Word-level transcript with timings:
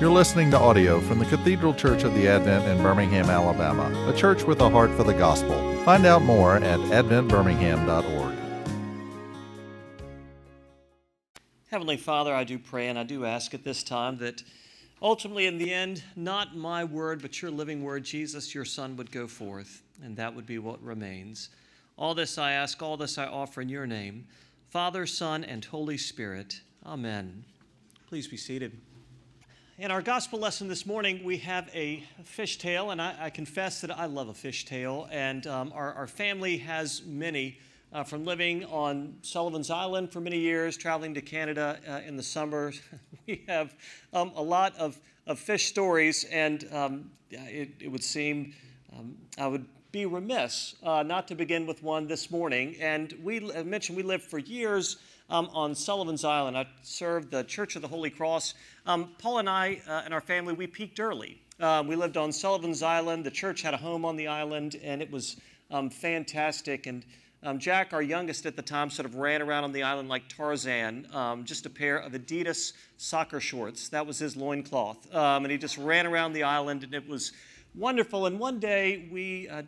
You're 0.00 0.10
listening 0.10 0.50
to 0.52 0.58
audio 0.58 0.98
from 0.98 1.18
the 1.18 1.26
Cathedral 1.26 1.74
Church 1.74 2.04
of 2.04 2.14
the 2.14 2.26
Advent 2.26 2.66
in 2.66 2.82
Birmingham, 2.82 3.28
Alabama, 3.28 3.92
a 4.08 4.16
church 4.16 4.44
with 4.44 4.62
a 4.62 4.70
heart 4.70 4.90
for 4.92 5.04
the 5.04 5.12
gospel. 5.12 5.52
Find 5.84 6.06
out 6.06 6.22
more 6.22 6.56
at 6.56 6.80
adventbirmingham.org. 6.80 8.34
Heavenly 11.70 11.98
Father, 11.98 12.34
I 12.34 12.44
do 12.44 12.58
pray 12.58 12.88
and 12.88 12.98
I 12.98 13.02
do 13.02 13.26
ask 13.26 13.52
at 13.52 13.62
this 13.62 13.82
time 13.82 14.16
that 14.20 14.42
ultimately, 15.02 15.46
in 15.46 15.58
the 15.58 15.70
end, 15.70 16.02
not 16.16 16.56
my 16.56 16.82
word, 16.82 17.20
but 17.20 17.42
your 17.42 17.50
living 17.50 17.84
word, 17.84 18.02
Jesus, 18.02 18.54
your 18.54 18.64
Son, 18.64 18.96
would 18.96 19.12
go 19.12 19.26
forth, 19.26 19.82
and 20.02 20.16
that 20.16 20.34
would 20.34 20.46
be 20.46 20.58
what 20.58 20.82
remains. 20.82 21.50
All 21.98 22.14
this 22.14 22.38
I 22.38 22.52
ask, 22.52 22.80
all 22.80 22.96
this 22.96 23.18
I 23.18 23.26
offer 23.26 23.60
in 23.60 23.68
your 23.68 23.86
name, 23.86 24.28
Father, 24.70 25.04
Son, 25.04 25.44
and 25.44 25.62
Holy 25.62 25.98
Spirit. 25.98 26.62
Amen. 26.86 27.44
Please 28.08 28.26
be 28.26 28.38
seated. 28.38 28.80
In 29.80 29.90
our 29.90 30.02
gospel 30.02 30.38
lesson 30.38 30.68
this 30.68 30.84
morning, 30.84 31.24
we 31.24 31.38
have 31.38 31.70
a 31.72 32.04
fish 32.22 32.58
tale, 32.58 32.90
and 32.90 33.00
I, 33.00 33.14
I 33.18 33.30
confess 33.30 33.80
that 33.80 33.90
I 33.90 34.04
love 34.04 34.28
a 34.28 34.34
fish 34.34 34.66
tale, 34.66 35.08
and 35.10 35.46
um, 35.46 35.72
our, 35.74 35.94
our, 35.94 36.06
family 36.06 36.58
has 36.58 37.02
many. 37.06 37.58
Uh, 37.90 38.04
from 38.04 38.26
living 38.26 38.66
on 38.66 39.16
Sullivan's 39.22 39.70
Island 39.70 40.12
for 40.12 40.20
many 40.20 40.38
years, 40.38 40.76
traveling 40.76 41.14
to 41.14 41.22
Canada 41.22 41.80
uh, 41.88 42.06
in 42.06 42.18
the 42.18 42.22
summer, 42.22 42.74
we 43.26 43.42
have 43.48 43.74
um, 44.12 44.32
a 44.36 44.42
lot 44.42 44.76
of, 44.76 45.00
of 45.26 45.38
fish 45.38 45.68
stories, 45.68 46.24
and 46.24 46.68
um, 46.74 47.10
it, 47.30 47.70
it, 47.80 47.88
would 47.90 48.04
seem 48.04 48.52
um, 48.92 49.16
I 49.38 49.46
would 49.46 49.64
be 49.92 50.04
remiss 50.04 50.74
uh, 50.82 51.02
not 51.02 51.26
to 51.28 51.34
begin 51.34 51.66
with 51.66 51.82
one 51.82 52.06
this 52.06 52.30
morning. 52.30 52.76
And 52.80 53.14
we 53.22 53.40
mentioned 53.64 53.96
we 53.96 54.02
lived 54.02 54.24
for 54.24 54.38
years 54.38 54.98
um, 55.30 55.48
on 55.54 55.74
Sullivan's 55.74 56.24
Island. 56.24 56.58
I 56.58 56.66
served 56.82 57.30
the 57.30 57.44
Church 57.44 57.76
of 57.76 57.82
the 57.82 57.88
Holy 57.88 58.10
Cross. 58.10 58.54
Um, 58.84 59.10
Paul 59.18 59.38
and 59.38 59.48
I 59.48 59.80
uh, 59.88 60.02
and 60.04 60.12
our 60.12 60.20
family, 60.20 60.52
we 60.52 60.66
peaked 60.66 61.00
early. 61.00 61.40
Uh, 61.58 61.84
we 61.86 61.94
lived 61.94 62.16
on 62.16 62.32
Sullivan's 62.32 62.82
Island. 62.82 63.24
The 63.24 63.30
church 63.30 63.62
had 63.62 63.74
a 63.74 63.76
home 63.76 64.04
on 64.04 64.16
the 64.16 64.26
island, 64.26 64.76
and 64.82 65.02
it 65.02 65.10
was 65.10 65.36
um, 65.70 65.90
fantastic. 65.90 66.86
And 66.86 67.04
um, 67.42 67.58
Jack, 67.58 67.92
our 67.92 68.02
youngest 68.02 68.46
at 68.46 68.56
the 68.56 68.62
time, 68.62 68.90
sort 68.90 69.06
of 69.06 69.16
ran 69.16 69.42
around 69.42 69.64
on 69.64 69.72
the 69.72 69.82
island 69.82 70.08
like 70.08 70.28
Tarzan, 70.28 71.06
um, 71.14 71.44
just 71.44 71.66
a 71.66 71.70
pair 71.70 71.98
of 71.98 72.12
Adidas 72.12 72.72
soccer 72.96 73.40
shorts. 73.40 73.88
That 73.90 74.06
was 74.06 74.18
his 74.18 74.36
loincloth. 74.36 75.14
Um, 75.14 75.44
and 75.44 75.52
he 75.52 75.58
just 75.58 75.78
ran 75.78 76.06
around 76.06 76.32
the 76.32 76.42
island, 76.42 76.82
and 76.82 76.94
it 76.94 77.06
was 77.06 77.32
wonderful. 77.74 78.26
And 78.26 78.38
one 78.38 78.58
day 78.58 79.08
we 79.12 79.48
uh, 79.48 79.62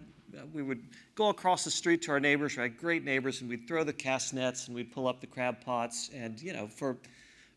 we 0.52 0.62
would 0.62 0.82
go 1.14 1.28
across 1.28 1.64
the 1.64 1.70
street 1.70 2.02
to 2.02 2.12
our 2.12 2.20
neighbors. 2.20 2.56
Had 2.56 2.78
great 2.78 3.04
neighbors, 3.04 3.40
and 3.40 3.50
we'd 3.50 3.66
throw 3.66 3.84
the 3.84 3.92
cast 3.92 4.34
nets 4.34 4.66
and 4.66 4.74
we'd 4.74 4.92
pull 4.92 5.06
up 5.06 5.20
the 5.20 5.26
crab 5.26 5.64
pots. 5.64 6.10
And, 6.14 6.40
you 6.40 6.52
know, 6.52 6.66
for, 6.66 6.96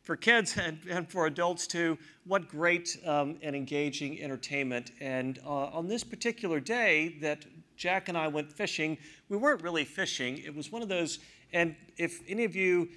for 0.03 0.15
kids 0.15 0.57
and, 0.61 0.79
and 0.89 1.09
for 1.09 1.27
adults 1.27 1.67
too, 1.67 1.97
what 2.25 2.47
great 2.47 2.97
um, 3.05 3.37
and 3.41 3.55
engaging 3.55 4.21
entertainment. 4.21 4.91
And 4.99 5.39
uh, 5.45 5.65
on 5.67 5.87
this 5.87 6.03
particular 6.03 6.59
day 6.59 7.17
that 7.21 7.45
Jack 7.77 8.09
and 8.09 8.17
I 8.17 8.27
went 8.27 8.51
fishing, 8.51 8.97
we 9.29 9.37
weren't 9.37 9.61
really 9.61 9.85
fishing. 9.85 10.37
It 10.37 10.55
was 10.55 10.71
one 10.71 10.81
of 10.81 10.87
those, 10.87 11.19
and 11.51 11.75
if 11.97 12.21
any 12.27 12.45
of 12.45 12.55
you 12.55 12.89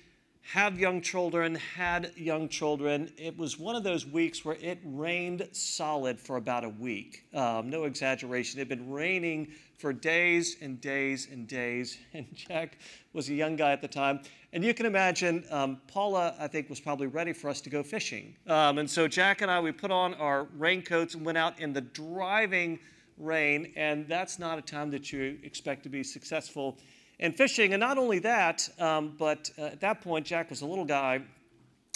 have 0.48 0.80
young 0.80 1.02
children, 1.02 1.54
had 1.54 2.10
young 2.16 2.48
children. 2.48 3.12
It 3.18 3.36
was 3.36 3.58
one 3.58 3.76
of 3.76 3.84
those 3.84 4.06
weeks 4.06 4.46
where 4.46 4.56
it 4.62 4.78
rained 4.82 5.46
solid 5.52 6.18
for 6.18 6.36
about 6.36 6.64
a 6.64 6.70
week. 6.70 7.26
Um, 7.34 7.68
no 7.68 7.84
exaggeration. 7.84 8.58
It 8.58 8.62
had 8.62 8.68
been 8.70 8.90
raining 8.90 9.48
for 9.76 9.92
days 9.92 10.56
and 10.62 10.80
days 10.80 11.28
and 11.30 11.46
days. 11.46 11.98
And 12.14 12.26
Jack 12.34 12.78
was 13.12 13.28
a 13.28 13.34
young 13.34 13.56
guy 13.56 13.72
at 13.72 13.82
the 13.82 13.88
time. 13.88 14.20
And 14.54 14.64
you 14.64 14.72
can 14.72 14.86
imagine, 14.86 15.44
um, 15.50 15.82
Paula, 15.86 16.34
I 16.40 16.46
think, 16.46 16.70
was 16.70 16.80
probably 16.80 17.08
ready 17.08 17.34
for 17.34 17.50
us 17.50 17.60
to 17.60 17.68
go 17.68 17.82
fishing. 17.82 18.34
Um, 18.46 18.78
and 18.78 18.90
so 18.90 19.06
Jack 19.06 19.42
and 19.42 19.50
I, 19.50 19.60
we 19.60 19.70
put 19.70 19.90
on 19.90 20.14
our 20.14 20.44
raincoats 20.56 21.14
and 21.14 21.26
went 21.26 21.36
out 21.36 21.60
in 21.60 21.74
the 21.74 21.82
driving 21.82 22.78
rain. 23.18 23.70
And 23.76 24.08
that's 24.08 24.38
not 24.38 24.58
a 24.58 24.62
time 24.62 24.90
that 24.92 25.12
you 25.12 25.38
expect 25.42 25.82
to 25.82 25.90
be 25.90 26.02
successful 26.02 26.78
and 27.20 27.36
fishing. 27.36 27.72
And 27.74 27.80
not 27.80 27.98
only 27.98 28.18
that, 28.20 28.68
um, 28.78 29.14
but 29.18 29.50
uh, 29.58 29.62
at 29.62 29.80
that 29.80 30.00
point, 30.00 30.26
Jack 30.26 30.50
was 30.50 30.62
a 30.62 30.66
little 30.66 30.84
guy. 30.84 31.20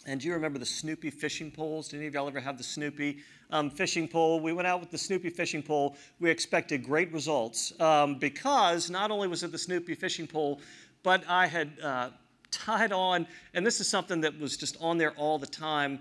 And 0.06 0.20
do 0.20 0.26
you 0.26 0.34
remember 0.34 0.58
the 0.58 0.66
Snoopy 0.66 1.10
fishing 1.10 1.50
poles? 1.50 1.88
Did 1.88 1.98
any 1.98 2.06
of 2.08 2.14
y'all 2.14 2.26
ever 2.26 2.40
have 2.40 2.58
the 2.58 2.64
Snoopy 2.64 3.18
um, 3.50 3.70
fishing 3.70 4.08
pole? 4.08 4.40
We 4.40 4.52
went 4.52 4.66
out 4.66 4.80
with 4.80 4.90
the 4.90 4.98
Snoopy 4.98 5.30
fishing 5.30 5.62
pole. 5.62 5.96
We 6.18 6.28
expected 6.28 6.82
great 6.82 7.12
results 7.12 7.72
um, 7.80 8.16
because 8.16 8.90
not 8.90 9.12
only 9.12 9.28
was 9.28 9.44
it 9.44 9.52
the 9.52 9.58
Snoopy 9.58 9.94
fishing 9.94 10.26
pole, 10.26 10.60
but 11.04 11.22
I 11.28 11.46
had 11.46 11.70
uh, 11.80 12.10
tied 12.50 12.92
on, 12.92 13.28
and 13.54 13.64
this 13.64 13.80
is 13.80 13.88
something 13.88 14.20
that 14.22 14.38
was 14.38 14.56
just 14.56 14.76
on 14.80 14.98
there 14.98 15.12
all 15.12 15.38
the 15.38 15.46
time, 15.46 16.00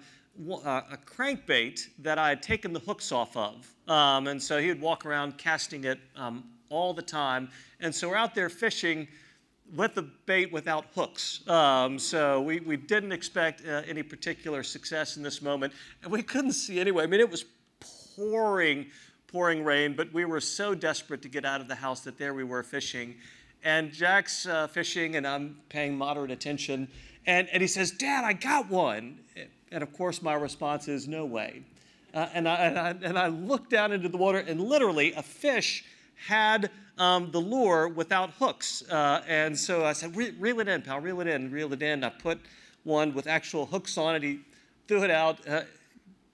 uh, 0.49 0.81
a 0.91 0.97
crankbait 1.05 1.81
that 1.99 2.17
I 2.17 2.29
had 2.29 2.41
taken 2.41 2.73
the 2.73 2.79
hooks 2.79 3.11
off 3.11 3.37
of. 3.37 3.71
Um, 3.87 4.27
and 4.27 4.41
so 4.41 4.59
he 4.59 4.67
would 4.69 4.81
walk 4.81 5.05
around 5.05 5.37
casting 5.37 5.83
it 5.83 5.99
um, 6.15 6.43
all 6.71 6.93
the 6.93 7.01
time. 7.01 7.49
And 7.79 7.93
so 7.93 8.09
we're 8.09 8.15
out 8.15 8.33
there 8.33 8.49
fishing 8.49 9.07
with 9.75 9.95
the 9.95 10.03
bait 10.25 10.51
without 10.51 10.85
hooks. 10.95 11.47
Um, 11.47 11.97
so 11.99 12.41
we, 12.41 12.59
we 12.59 12.77
didn't 12.77 13.11
expect 13.11 13.65
uh, 13.65 13.83
any 13.87 14.03
particular 14.03 14.63
success 14.63 15.17
in 15.17 15.23
this 15.23 15.41
moment. 15.41 15.73
And 16.03 16.11
we 16.11 16.23
couldn't 16.23 16.53
see 16.53 16.79
anyway. 16.79 17.03
I 17.03 17.07
mean, 17.07 17.19
it 17.19 17.29
was 17.29 17.45
pouring, 18.15 18.87
pouring 19.27 19.63
rain, 19.63 19.95
but 19.95 20.11
we 20.13 20.25
were 20.25 20.41
so 20.41 20.75
desperate 20.75 21.21
to 21.21 21.29
get 21.29 21.45
out 21.45 21.61
of 21.61 21.67
the 21.67 21.75
house 21.75 22.01
that 22.01 22.17
there 22.17 22.33
we 22.33 22.43
were 22.43 22.63
fishing. 22.63 23.15
And 23.63 23.93
Jack's 23.93 24.45
uh, 24.45 24.67
fishing, 24.67 25.15
and 25.15 25.25
I'm 25.25 25.57
paying 25.69 25.97
moderate 25.97 26.31
attention. 26.31 26.87
And, 27.25 27.47
and 27.49 27.61
he 27.61 27.67
says, 27.67 27.91
Dad, 27.91 28.25
I 28.25 28.33
got 28.33 28.69
one. 28.69 29.19
And 29.71 29.83
of 29.83 29.93
course, 29.93 30.21
my 30.21 30.33
response 30.33 30.87
is, 30.87 31.07
No 31.07 31.25
way. 31.25 31.63
Uh, 32.13 32.27
and, 32.33 32.49
I, 32.49 32.55
and, 32.55 32.77
I, 32.77 32.89
and 33.03 33.17
I 33.17 33.27
looked 33.27 33.69
down 33.69 33.93
into 33.93 34.09
the 34.09 34.17
water, 34.17 34.39
and 34.39 34.59
literally, 34.59 35.13
a 35.13 35.23
fish 35.23 35.85
had 36.27 36.69
um, 36.97 37.31
the 37.31 37.39
lure 37.39 37.87
without 37.87 38.31
hooks. 38.31 38.83
Uh, 38.89 39.23
and 39.27 39.57
so 39.57 39.85
I 39.85 39.93
said, 39.93 40.15
reel 40.15 40.59
it 40.59 40.67
in, 40.67 40.81
pal, 40.81 40.99
reel 40.99 41.19
it 41.21 41.27
in, 41.27 41.51
reel 41.51 41.73
it 41.73 41.81
in. 41.81 42.03
I 42.03 42.09
put 42.09 42.39
one 42.83 43.13
with 43.13 43.27
actual 43.27 43.65
hooks 43.65 43.97
on 43.97 44.15
it. 44.15 44.23
He 44.23 44.39
threw 44.87 45.03
it 45.03 45.11
out, 45.11 45.47
uh, 45.47 45.61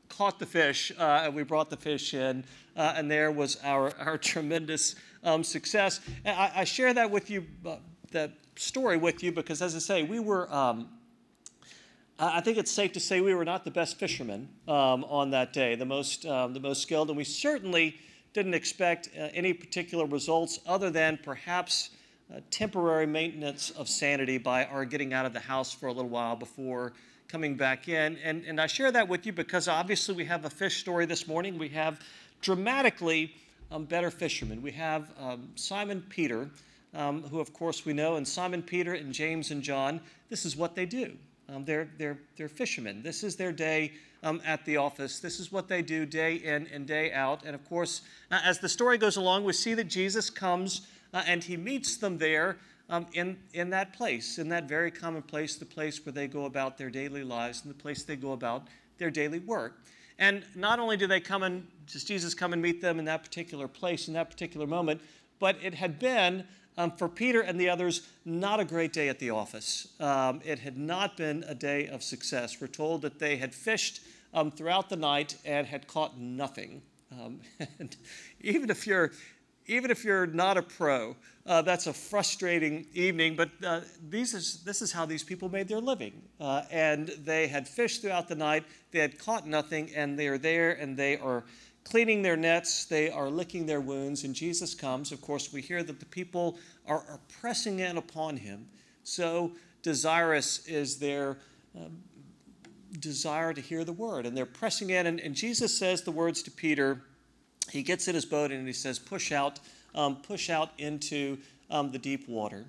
caught 0.09 0.39
the 0.39 0.45
fish, 0.45 0.91
uh, 0.97 1.21
and 1.23 1.35
we 1.35 1.43
brought 1.43 1.69
the 1.69 1.77
fish 1.77 2.13
in. 2.13 2.43
Uh, 2.75 2.93
and 2.95 3.09
there 3.09 3.31
was 3.31 3.57
our, 3.63 3.93
our 3.97 4.17
tremendous 4.33 4.95
um, 5.23 5.43
success. 5.43 6.01
I, 6.25 6.51
I, 6.57 6.63
share 6.63 6.93
that 6.93 7.09
with 7.09 7.29
you, 7.29 7.45
uh, 7.65 7.77
that 8.11 8.31
story 8.55 8.97
with 8.97 9.23
you, 9.23 9.31
because 9.31 9.61
as 9.61 9.75
I 9.75 9.79
say, 9.79 10.03
we 10.03 10.19
were. 10.19 10.53
Um, 10.53 10.89
I 12.19 12.41
think 12.41 12.57
it's 12.57 12.71
safe 12.71 12.93
to 12.93 12.99
say 12.99 13.21
we 13.21 13.35
were 13.35 13.45
not 13.45 13.63
the 13.63 13.69
best 13.69 13.99
fishermen 13.99 14.49
um, 14.67 15.03
on 15.03 15.29
that 15.31 15.53
day, 15.53 15.75
the 15.75 15.85
most, 15.85 16.25
um, 16.25 16.51
the 16.53 16.59
most 16.59 16.81
skilled, 16.81 17.09
and 17.09 17.17
we 17.17 17.23
certainly 17.23 17.99
didn't 18.37 18.53
expect 18.53 19.09
uh, 19.17 19.29
any 19.33 19.51
particular 19.51 20.05
results 20.05 20.59
other 20.67 20.91
than 20.91 21.17
perhaps 21.23 21.89
uh, 22.31 22.39
temporary 22.51 23.07
maintenance 23.07 23.71
of 23.71 23.89
sanity 23.89 24.37
by 24.37 24.63
our 24.65 24.85
getting 24.85 25.11
out 25.11 25.25
of 25.25 25.33
the 25.33 25.39
house 25.39 25.73
for 25.73 25.87
a 25.87 25.91
little 25.91 26.11
while 26.11 26.35
before 26.35 26.93
coming 27.27 27.55
back 27.55 27.89
in. 27.89 28.15
And, 28.23 28.45
and 28.45 28.61
I 28.61 28.67
share 28.67 28.91
that 28.91 29.07
with 29.07 29.25
you 29.25 29.33
because 29.33 29.67
obviously 29.67 30.13
we 30.13 30.25
have 30.25 30.45
a 30.45 30.51
fish 30.51 30.77
story 30.77 31.07
this 31.07 31.27
morning. 31.27 31.57
We 31.57 31.69
have 31.69 31.99
dramatically 32.39 33.33
um, 33.71 33.85
better 33.85 34.11
fishermen. 34.11 34.61
We 34.61 34.73
have 34.73 35.11
um, 35.19 35.49
Simon 35.55 36.03
Peter, 36.07 36.47
um, 36.93 37.23
who 37.23 37.39
of 37.39 37.51
course 37.53 37.87
we 37.87 37.93
know, 37.93 38.17
and 38.17 38.27
Simon 38.27 38.61
Peter 38.61 38.93
and 38.93 39.11
James 39.11 39.49
and 39.49 39.63
John, 39.63 39.99
this 40.29 40.45
is 40.45 40.55
what 40.55 40.75
they 40.75 40.85
do. 40.85 41.17
Um, 41.49 41.65
they're, 41.65 41.89
they're, 41.97 42.19
they're 42.37 42.49
fishermen. 42.49 43.01
This 43.01 43.23
is 43.23 43.35
their 43.35 43.51
day 43.51 43.93
um, 44.23 44.41
at 44.45 44.65
the 44.65 44.77
office. 44.77 45.19
This 45.19 45.39
is 45.39 45.51
what 45.51 45.67
they 45.67 45.81
do 45.81 46.05
day 46.05 46.35
in 46.35 46.67
and 46.67 46.85
day 46.85 47.11
out. 47.11 47.43
And 47.45 47.55
of 47.55 47.67
course, 47.67 48.01
uh, 48.31 48.39
as 48.43 48.59
the 48.59 48.69
story 48.69 48.97
goes 48.97 49.17
along, 49.17 49.43
we 49.43 49.53
see 49.53 49.73
that 49.75 49.85
Jesus 49.85 50.29
comes 50.29 50.87
uh, 51.13 51.23
and 51.25 51.43
he 51.43 51.57
meets 51.57 51.97
them 51.97 52.17
there 52.17 52.57
um, 52.89 53.05
in, 53.13 53.37
in 53.53 53.69
that 53.71 53.93
place, 53.93 54.37
in 54.37 54.49
that 54.49 54.67
very 54.67 54.91
common 54.91 55.21
place, 55.21 55.55
the 55.55 55.65
place 55.65 56.05
where 56.05 56.13
they 56.13 56.27
go 56.27 56.45
about 56.45 56.77
their 56.77 56.89
daily 56.89 57.23
lives 57.23 57.61
and 57.63 57.73
the 57.73 57.77
place 57.77 58.03
they 58.03 58.15
go 58.15 58.31
about 58.31 58.67
their 58.97 59.11
daily 59.11 59.39
work. 59.39 59.81
And 60.19 60.43
not 60.55 60.79
only 60.79 60.97
do 60.97 61.05
they 61.05 61.19
come 61.19 61.43
and, 61.43 61.67
does 61.91 62.03
Jesus 62.03 62.33
come 62.33 62.53
and 62.53 62.61
meet 62.61 62.81
them 62.81 62.97
in 62.97 63.05
that 63.05 63.23
particular 63.23 63.67
place, 63.67 64.07
in 64.07 64.13
that 64.15 64.29
particular 64.29 64.65
moment, 64.65 65.01
but 65.39 65.57
it 65.61 65.75
had 65.75 65.99
been 65.99 66.45
um, 66.77 66.91
for 66.91 67.09
Peter 67.09 67.41
and 67.41 67.59
the 67.59 67.69
others, 67.69 68.07
not 68.25 68.59
a 68.59 68.65
great 68.65 68.93
day 68.93 69.09
at 69.09 69.19
the 69.19 69.31
office. 69.31 69.87
Um, 69.99 70.41
it 70.45 70.59
had 70.59 70.77
not 70.77 71.17
been 71.17 71.43
a 71.47 71.55
day 71.55 71.87
of 71.87 72.03
success. 72.03 72.61
We're 72.61 72.67
told 72.67 73.01
that 73.01 73.19
they 73.19 73.37
had 73.37 73.53
fished 73.53 74.01
um, 74.37 74.51
throughout 74.51 74.89
the 74.89 74.95
night 74.95 75.35
and 75.45 75.65
had 75.65 75.87
caught 75.87 76.17
nothing. 76.19 76.81
Um, 77.11 77.41
and 77.79 77.95
even 78.41 78.69
if 78.69 78.85
you're 78.85 79.11
even 79.69 79.91
if 79.91 80.05
you're 80.05 80.27
not 80.27 80.55
a 80.55 80.61
pro, 80.61 81.13
uh, 81.45 81.61
that's 81.61 81.87
a 81.87 81.93
frustrating 81.93 82.85
evening. 82.93 83.35
But 83.35 83.49
uh, 83.61 83.81
these 84.09 84.33
is, 84.33 84.63
this 84.63 84.81
is 84.81 84.93
how 84.93 85.05
these 85.05 85.23
people 85.25 85.49
made 85.49 85.67
their 85.67 85.81
living. 85.81 86.21
Uh, 86.39 86.61
and 86.71 87.09
they 87.25 87.47
had 87.47 87.67
fished 87.67 88.01
throughout 88.01 88.29
the 88.29 88.35
night, 88.35 88.63
they 88.91 88.99
had 88.99 89.19
caught 89.19 89.45
nothing, 89.45 89.91
and 89.93 90.17
they 90.17 90.27
are 90.27 90.37
there 90.37 90.71
and 90.71 90.95
they 90.95 91.17
are 91.17 91.43
cleaning 91.83 92.21
their 92.21 92.37
nets, 92.37 92.85
they 92.85 93.09
are 93.09 93.29
licking 93.29 93.65
their 93.65 93.81
wounds, 93.81 94.23
and 94.23 94.33
Jesus 94.33 94.73
comes. 94.73 95.11
Of 95.11 95.21
course, 95.21 95.51
we 95.51 95.61
hear 95.61 95.83
that 95.83 95.99
the 95.99 96.05
people 96.05 96.57
are, 96.85 97.03
are 97.09 97.19
pressing 97.41 97.79
in 97.79 97.97
upon 97.97 98.37
him. 98.37 98.67
So 99.03 99.51
desirous 99.83 100.65
is 100.65 100.97
their, 100.97 101.39
um, 101.75 101.97
desire 103.07 103.53
to 103.53 103.61
hear 103.61 103.83
the 103.83 103.93
word, 103.93 104.25
and 104.25 104.35
they're 104.35 104.45
pressing 104.45 104.89
in. 104.89 105.07
And, 105.07 105.19
and, 105.19 105.35
Jesus 105.35 105.77
says 105.77 106.01
the 106.03 106.11
words 106.11 106.41
to 106.43 106.51
Peter. 106.51 107.01
He 107.71 107.83
gets 107.83 108.07
in 108.07 108.15
his 108.15 108.25
boat 108.25 108.51
and 108.51 108.67
he 108.67 108.73
says, 108.73 108.99
"Push 108.99 109.31
out, 109.31 109.59
um, 109.95 110.17
push 110.17 110.49
out 110.49 110.71
into 110.77 111.37
um, 111.69 111.91
the 111.91 111.99
deep 111.99 112.27
water." 112.27 112.65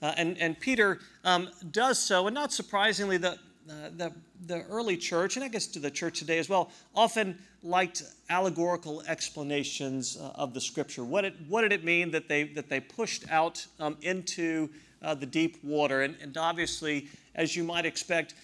Uh, 0.00 0.12
and, 0.16 0.38
and 0.38 0.58
Peter 0.58 1.00
um, 1.24 1.48
does 1.72 1.98
so, 1.98 2.26
and 2.26 2.34
not 2.34 2.52
surprisingly, 2.52 3.16
the, 3.16 3.32
uh, 3.32 3.90
the, 3.96 4.12
the 4.46 4.62
early 4.70 4.96
church, 4.96 5.36
and 5.36 5.44
I 5.44 5.48
guess 5.48 5.66
to 5.68 5.80
the 5.80 5.90
church 5.90 6.20
today 6.20 6.38
as 6.38 6.48
well, 6.48 6.70
often 6.94 7.36
liked 7.62 8.04
allegorical 8.30 9.02
explanations 9.08 10.16
uh, 10.16 10.30
of 10.36 10.54
the 10.54 10.60
scripture. 10.60 11.04
What, 11.04 11.24
it, 11.24 11.34
what 11.48 11.62
did 11.62 11.72
it 11.72 11.84
mean 11.84 12.12
that 12.12 12.28
they, 12.28 12.44
that 12.44 12.68
they 12.68 12.78
pushed 12.80 13.28
out 13.30 13.66
um, 13.80 13.96
into 14.02 14.70
uh, 15.02 15.14
the 15.14 15.26
deep 15.26 15.62
water? 15.64 16.02
And, 16.02 16.14
and 16.22 16.36
obviously, 16.36 17.08
as 17.34 17.56
you 17.56 17.64
might 17.64 17.84
expect, 17.84 18.34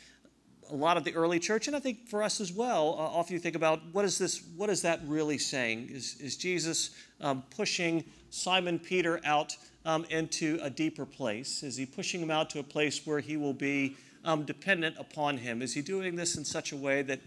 a 0.71 0.75
lot 0.75 0.97
of 0.97 1.05
the 1.05 1.15
early 1.15 1.39
church, 1.39 1.67
and 1.67 1.77
I 1.77 1.81
think 1.81 2.09
for 2.09 2.23
us 2.23 2.41
as 2.41 2.53
well, 2.53 2.97
uh, 2.99 3.03
often 3.03 3.35
you 3.35 3.41
think 3.41 3.57
about 3.57 3.81
what 3.93 4.05
is 4.05 4.19
this? 4.19 4.43
What 4.57 4.71
is 4.71 4.83
that 4.83 5.01
really 5.07 5.39
saying? 5.39 5.89
Is, 5.91 6.17
is 6.21 6.37
Jesus 6.37 6.91
um, 7.21 7.43
pushing 7.55 8.05
Simon 8.31 8.79
Peter 8.79 9.21
out 9.25 9.57
um, 9.85 10.05
into 10.11 10.59
a 10.63 10.71
deeper 10.71 11.07
place? 11.07 11.63
Is 11.63 11.77
he 11.77 11.87
pushing 11.87 12.21
him 12.23 12.31
out 12.31 12.51
to 12.51 12.59
a 12.59 12.63
place 12.63 13.07
where 13.07 13.21
he 13.21 13.37
will 13.37 13.53
be 13.53 13.97
um, 14.25 14.45
dependent 14.45 14.97
upon 14.99 15.39
him? 15.39 15.63
Is 15.63 15.75
he 15.75 15.83
doing 15.83 16.17
this 16.17 16.37
in 16.37 16.45
such 16.45 16.73
a 16.73 16.77
way 16.77 17.03
that 17.03 17.21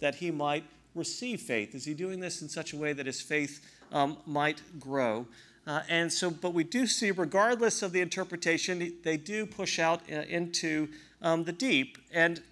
that 0.00 0.16
he 0.16 0.30
might 0.30 0.64
receive 0.94 1.40
faith? 1.40 1.74
Is 1.74 1.84
he 1.84 1.94
doing 1.94 2.20
this 2.20 2.42
in 2.42 2.48
such 2.48 2.72
a 2.72 2.76
way 2.76 2.92
that 2.92 3.06
his 3.06 3.20
faith 3.20 3.64
um, 3.92 4.16
might 4.26 4.60
grow? 4.78 5.26
Uh, 5.66 5.80
and 5.88 6.12
so, 6.12 6.30
but 6.30 6.52
we 6.52 6.62
do 6.62 6.86
see, 6.86 7.10
regardless 7.10 7.82
of 7.82 7.92
the 7.92 8.00
interpretation, 8.00 8.92
they 9.02 9.16
do 9.16 9.46
push 9.46 9.78
out 9.78 10.02
uh, 10.12 10.16
into 10.28 10.88
um, 11.22 11.44
the 11.44 11.52
deep. 11.52 11.96
And 12.12 12.42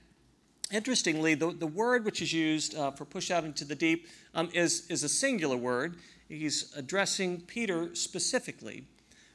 interestingly, 0.72 1.34
the, 1.34 1.52
the 1.52 1.66
word 1.66 2.04
which 2.04 2.22
is 2.22 2.32
used 2.32 2.76
uh, 2.76 2.90
for 2.90 3.04
push 3.04 3.30
out 3.30 3.44
into 3.44 3.64
the 3.64 3.74
deep 3.74 4.08
um, 4.34 4.48
is, 4.52 4.86
is 4.88 5.04
a 5.04 5.08
singular 5.08 5.56
word. 5.56 5.96
He's 6.28 6.72
addressing 6.76 7.42
Peter 7.42 7.94
specifically. 7.94 8.84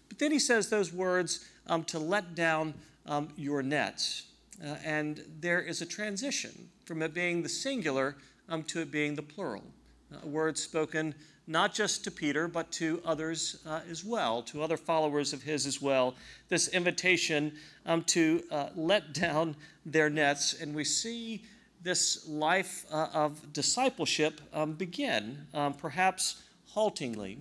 But 0.09 0.19
then 0.19 0.31
he 0.31 0.39
says 0.39 0.69
those 0.69 0.91
words 0.91 1.45
um, 1.67 1.83
to 1.85 1.99
let 1.99 2.35
down 2.35 2.73
um, 3.05 3.29
your 3.35 3.61
nets. 3.61 4.23
Uh, 4.63 4.75
and 4.83 5.23
there 5.39 5.61
is 5.61 5.81
a 5.81 5.85
transition 5.85 6.69
from 6.85 7.01
it 7.01 7.13
being 7.13 7.43
the 7.43 7.49
singular 7.49 8.15
um, 8.49 8.63
to 8.63 8.81
it 8.81 8.91
being 8.91 9.15
the 9.15 9.21
plural. 9.21 9.63
Uh, 10.11 10.17
a 10.23 10.27
word 10.27 10.57
spoken 10.57 11.13
not 11.47 11.73
just 11.73 12.03
to 12.03 12.11
Peter, 12.11 12.47
but 12.47 12.71
to 12.73 13.01
others 13.05 13.59
uh, 13.65 13.79
as 13.89 14.03
well, 14.03 14.41
to 14.43 14.61
other 14.61 14.77
followers 14.77 15.31
of 15.31 15.43
his 15.43 15.65
as 15.65 15.81
well. 15.81 16.13
This 16.49 16.67
invitation 16.67 17.53
um, 17.85 18.03
to 18.03 18.43
uh, 18.51 18.69
let 18.75 19.13
down 19.13 19.55
their 19.85 20.09
nets. 20.09 20.53
And 20.53 20.75
we 20.75 20.83
see 20.83 21.43
this 21.81 22.27
life 22.27 22.85
uh, 22.91 23.07
of 23.13 23.53
discipleship 23.53 24.41
um, 24.53 24.73
begin, 24.73 25.47
um, 25.53 25.73
perhaps 25.73 26.43
haltingly. 26.73 27.39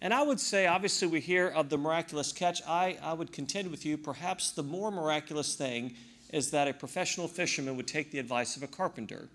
And 0.00 0.12
I 0.12 0.22
would 0.22 0.40
say, 0.40 0.66
obviously, 0.66 1.08
we 1.08 1.20
hear 1.20 1.48
of 1.48 1.70
the 1.70 1.78
miraculous 1.78 2.32
catch. 2.32 2.60
I, 2.66 2.98
I 3.00 3.12
would 3.14 3.32
contend 3.32 3.70
with 3.70 3.86
you, 3.86 3.96
perhaps 3.96 4.50
the 4.50 4.62
more 4.62 4.90
miraculous 4.90 5.54
thing 5.54 5.94
is 6.30 6.50
that 6.50 6.66
a 6.66 6.74
professional 6.74 7.28
fisherman 7.28 7.76
would 7.76 7.86
take 7.86 8.10
the 8.10 8.18
advice 8.18 8.56
of 8.56 8.64
a 8.64 8.66
carpenter. 8.66 9.28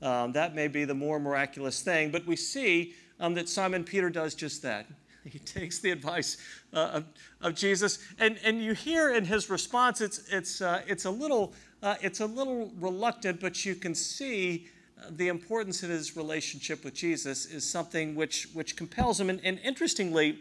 Um, 0.00 0.32
that 0.32 0.54
may 0.54 0.68
be 0.68 0.84
the 0.84 0.94
more 0.94 1.18
miraculous 1.18 1.82
thing, 1.82 2.10
but 2.10 2.26
we 2.26 2.36
see 2.36 2.94
um, 3.20 3.34
that 3.34 3.48
Simon 3.48 3.84
Peter 3.84 4.10
does 4.10 4.34
just 4.34 4.62
that. 4.62 4.86
He 5.24 5.38
takes 5.38 5.78
the 5.78 5.90
advice 5.90 6.36
uh, 6.74 6.90
of, 6.92 7.04
of, 7.40 7.54
Jesus, 7.54 7.98
and, 8.18 8.38
and 8.44 8.62
you 8.62 8.74
hear 8.74 9.14
in 9.14 9.24
his 9.24 9.48
response, 9.48 10.02
it's, 10.02 10.28
it's, 10.30 10.60
uh, 10.60 10.82
it's, 10.86 11.06
a 11.06 11.10
little, 11.10 11.54
uh, 11.82 11.94
it's 12.02 12.20
a 12.20 12.26
little 12.26 12.70
reluctant, 12.78 13.40
but 13.40 13.64
you 13.64 13.74
can 13.74 13.94
see 13.94 14.66
uh, 15.00 15.06
the 15.12 15.28
importance 15.28 15.82
of 15.82 15.88
his 15.88 16.14
relationship 16.14 16.84
with 16.84 16.92
Jesus 16.92 17.46
is 17.46 17.68
something 17.68 18.14
which, 18.14 18.48
which 18.52 18.76
compels 18.76 19.18
him. 19.18 19.30
And, 19.30 19.40
and 19.44 19.58
interestingly, 19.60 20.40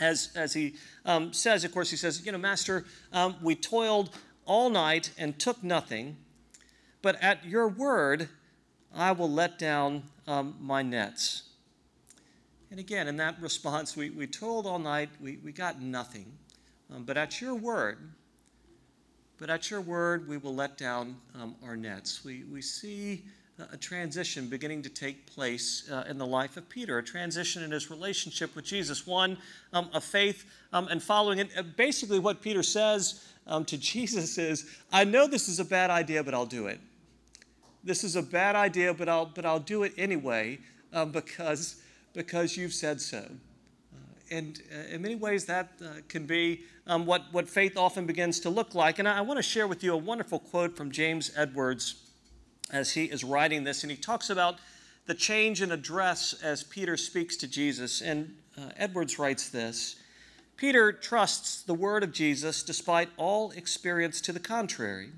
as, 0.00 0.30
as 0.34 0.54
he 0.54 0.76
um, 1.04 1.32
says, 1.32 1.64
of 1.64 1.72
course, 1.72 1.90
he 1.90 1.96
says, 1.96 2.24
You 2.24 2.32
know, 2.32 2.38
Master, 2.38 2.86
um, 3.12 3.36
we 3.42 3.54
toiled 3.54 4.10
all 4.46 4.70
night 4.70 5.10
and 5.18 5.38
took 5.38 5.62
nothing, 5.62 6.16
but 7.02 7.22
at 7.22 7.44
your 7.44 7.68
word, 7.68 8.28
I 8.94 9.12
will 9.12 9.30
let 9.30 9.58
down 9.58 10.04
um, 10.26 10.56
my 10.60 10.82
nets. 10.82 11.47
And 12.70 12.78
again, 12.78 13.08
in 13.08 13.16
that 13.16 13.40
response, 13.40 13.96
we, 13.96 14.10
we 14.10 14.26
toiled 14.26 14.66
all 14.66 14.78
night, 14.78 15.08
we, 15.20 15.38
we 15.44 15.52
got 15.52 15.80
nothing. 15.80 16.26
Um, 16.94 17.04
but 17.04 17.16
at 17.16 17.40
your 17.40 17.54
word, 17.54 17.98
but 19.38 19.50
at 19.50 19.70
your 19.70 19.80
word, 19.80 20.28
we 20.28 20.36
will 20.36 20.54
let 20.54 20.76
down 20.76 21.16
um, 21.34 21.54
our 21.64 21.76
nets. 21.76 22.24
We, 22.24 22.44
we 22.44 22.60
see 22.60 23.24
a 23.72 23.76
transition 23.76 24.48
beginning 24.48 24.82
to 24.82 24.88
take 24.88 25.26
place 25.26 25.90
uh, 25.90 26.04
in 26.08 26.16
the 26.18 26.26
life 26.26 26.56
of 26.56 26.68
Peter, 26.68 26.98
a 26.98 27.02
transition 27.02 27.62
in 27.62 27.70
his 27.70 27.90
relationship 27.90 28.54
with 28.54 28.64
Jesus, 28.64 29.06
one 29.06 29.36
um, 29.72 29.88
of 29.92 30.04
faith 30.04 30.44
um, 30.72 30.86
and 30.88 31.02
following. 31.02 31.40
And 31.40 31.50
uh, 31.56 31.62
basically, 31.76 32.18
what 32.18 32.40
Peter 32.40 32.62
says 32.62 33.26
um, 33.46 33.64
to 33.66 33.76
Jesus 33.78 34.38
is, 34.38 34.78
I 34.92 35.04
know 35.04 35.26
this 35.26 35.48
is 35.48 35.58
a 35.58 35.64
bad 35.64 35.90
idea, 35.90 36.22
but 36.22 36.34
I'll 36.34 36.46
do 36.46 36.66
it. 36.66 36.78
This 37.82 38.04
is 38.04 38.16
a 38.16 38.22
bad 38.22 38.54
idea, 38.54 38.94
but 38.94 39.08
I'll, 39.08 39.26
but 39.26 39.44
I'll 39.44 39.60
do 39.60 39.82
it 39.82 39.92
anyway 39.96 40.58
um, 40.92 41.10
because, 41.10 41.80
because 42.18 42.56
you've 42.56 42.74
said 42.74 43.00
so. 43.00 43.18
Uh, 43.18 43.98
and 44.32 44.60
uh, 44.74 44.92
in 44.92 45.02
many 45.02 45.14
ways, 45.14 45.44
that 45.44 45.70
uh, 45.80 46.00
can 46.08 46.26
be 46.26 46.62
um, 46.88 47.06
what, 47.06 47.22
what 47.30 47.48
faith 47.48 47.76
often 47.76 48.06
begins 48.06 48.40
to 48.40 48.50
look 48.50 48.74
like. 48.74 48.98
And 48.98 49.06
I, 49.06 49.20
want 49.20 49.38
to 49.38 49.42
share 49.42 49.68
with 49.68 49.84
you 49.84 49.92
a 49.92 49.96
wonderful 49.96 50.40
quote 50.40 50.76
from 50.76 50.90
James 50.90 51.30
Edwards 51.36 52.10
as 52.72 52.90
he 52.90 53.04
is 53.04 53.22
writing 53.22 53.62
this, 53.62 53.84
and 53.84 53.90
he 53.92 53.96
talks 53.96 54.30
about 54.30 54.56
the 55.06 55.14
change 55.14 55.62
in 55.62 55.70
address 55.70 56.34
as 56.42 56.64
Peter 56.64 56.96
speaks 56.96 57.36
to 57.36 57.46
Jesus. 57.46 58.02
And 58.02 58.34
Edwards 58.76 59.16
writes 59.20 59.48
this 59.48 59.94
Peter 60.56 60.90
trusts 60.90 61.62
the 61.62 61.72
word 61.72 62.02
of 62.02 62.10
Jesus 62.10 62.64
despite 62.64 63.10
all 63.16 63.52
experience 63.52 64.20
to 64.22 64.32
the 64.32 64.40
contrary, 64.40 65.10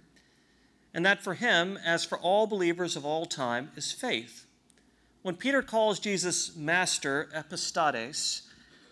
and 0.93 1.07
that 1.07 1.23
for 1.23 1.33
him, 1.33 1.79
as 1.83 2.05
for 2.05 2.19
all 2.19 2.47
believers 2.47 2.95
of 2.95 3.07
all 3.07 3.25
time, 3.25 3.71
is 3.75 3.91
faith. 3.91 4.45
When 5.23 5.37
Peter 5.37 5.63
calls 5.63 6.01
Jesus 6.01 6.57
Master 6.57 7.29
Epistates, 7.35 8.43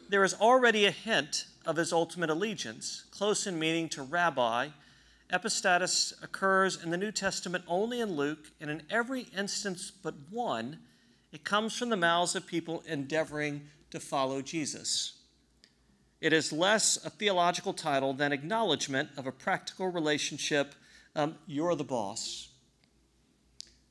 there 0.09 0.25
is 0.25 0.35
already 0.35 0.85
a 0.85 0.91
hint 0.91 1.47
of 1.65 1.77
his 1.77 1.93
ultimate 1.93 2.31
allegiance, 2.31 3.05
close 3.11 3.47
in 3.47 3.59
meaning 3.59 3.89
to 3.91 4.03
rabbi 4.03 4.69
Epistates 5.33 6.15
occurs 6.23 6.83
in 6.83 6.91
the 6.91 6.97
New 6.97 7.13
Testament 7.13 7.65
only 7.69 8.01
in 8.01 8.17
Luke, 8.17 8.51
and 8.61 8.71
in 8.71 8.83
every 8.89 9.27
instance 9.37 9.91
but 9.91 10.15
one, 10.31 10.79
it 11.33 11.45
comes 11.45 11.77
from 11.77 11.91
the 11.91 11.97
mouths 11.97 12.35
of 12.35 12.47
people 12.47 12.83
endeavoring 12.87 13.69
to 13.91 14.01
follow 14.01 14.41
Jesus. 14.41 15.19
It 16.21 16.33
is 16.33 16.53
less 16.53 16.97
a 17.05 17.11
theological 17.11 17.75
title 17.75 18.15
than 18.15 18.33
acknowledgement 18.33 19.11
of 19.19 19.27
a 19.27 19.33
practical 19.33 19.89
relationship. 19.89 20.75
Um, 21.15 21.37
you're 21.47 21.75
the 21.75 21.85
boss. 21.85 22.49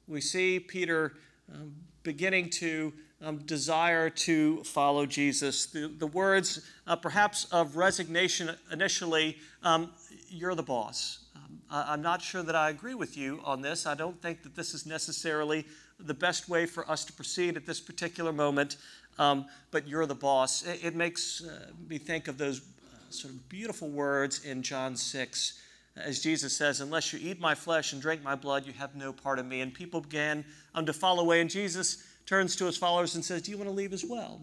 We 0.08 0.22
see 0.22 0.60
Peter 0.60 1.14
um, 1.54 1.74
beginning 2.04 2.50
to 2.50 2.94
um, 3.22 3.38
desire 3.40 4.10
to 4.10 4.64
follow 4.64 5.06
Jesus. 5.06 5.66
The, 5.66 5.88
the 5.88 6.08
words, 6.08 6.62
uh, 6.86 6.96
perhaps 6.96 7.46
of 7.52 7.76
resignation 7.76 8.52
initially, 8.72 9.38
um, 9.64 9.92
you're 10.30 10.56
the 10.56 10.64
boss. 10.64 11.20
I'm 11.70 12.02
not 12.02 12.22
sure 12.22 12.44
that 12.44 12.56
I 12.56 12.70
agree 12.70 12.94
with 12.94 13.18
you 13.18 13.42
on 13.44 13.62
this. 13.62 13.86
I 13.86 13.94
don't 13.94 14.22
think 14.22 14.44
that 14.44 14.56
this 14.56 14.74
is 14.74 14.86
necessarily 14.86 15.66
the 16.00 16.14
best 16.14 16.48
way 16.48 16.66
for 16.66 16.90
us 16.90 17.04
to 17.06 17.14
proceed 17.14 17.58
at 17.58 17.66
this 17.66 17.82
particular 17.82 18.32
moment, 18.32 18.78
um, 19.20 19.46
but 19.72 19.88
you're 19.88 20.06
the 20.06 20.16
boss. 20.16 20.66
It, 20.66 20.80
it 20.84 20.96
makes 20.96 21.44
uh, 21.44 21.72
me 21.90 21.98
think 21.98 22.28
of 22.28 22.38
those 22.38 22.62
uh, 22.62 22.64
sort 23.10 23.34
of 23.34 23.50
beautiful 23.50 23.90
words 23.90 24.46
in 24.46 24.62
John 24.62 24.96
6 24.96 25.62
as 26.04 26.20
Jesus 26.20 26.56
says, 26.56 26.82
Unless 26.82 27.14
you 27.14 27.20
eat 27.22 27.40
my 27.40 27.56
flesh 27.56 27.94
and 27.94 28.02
drink 28.02 28.24
my 28.24 28.36
blood, 28.36 28.66
you 28.66 28.74
have 28.74 28.96
no 28.96 29.12
part 29.12 29.40
of 29.40 29.46
me. 29.46 29.62
And 29.62 29.74
people 29.74 30.02
began 30.02 30.46
um, 30.76 30.86
to 30.86 30.94
fall 30.94 31.20
away, 31.20 31.42
and 31.42 31.50
Jesus 31.50 32.04
turns 32.26 32.56
to 32.58 32.66
his 32.66 32.78
followers 32.78 33.16
and 33.16 33.24
says, 33.24 33.42
Do 33.42 33.52
you 33.52 33.58
want 33.58 33.70
to 33.70 33.76
leave 33.76 33.94
as 33.94 34.06
well? 34.06 34.42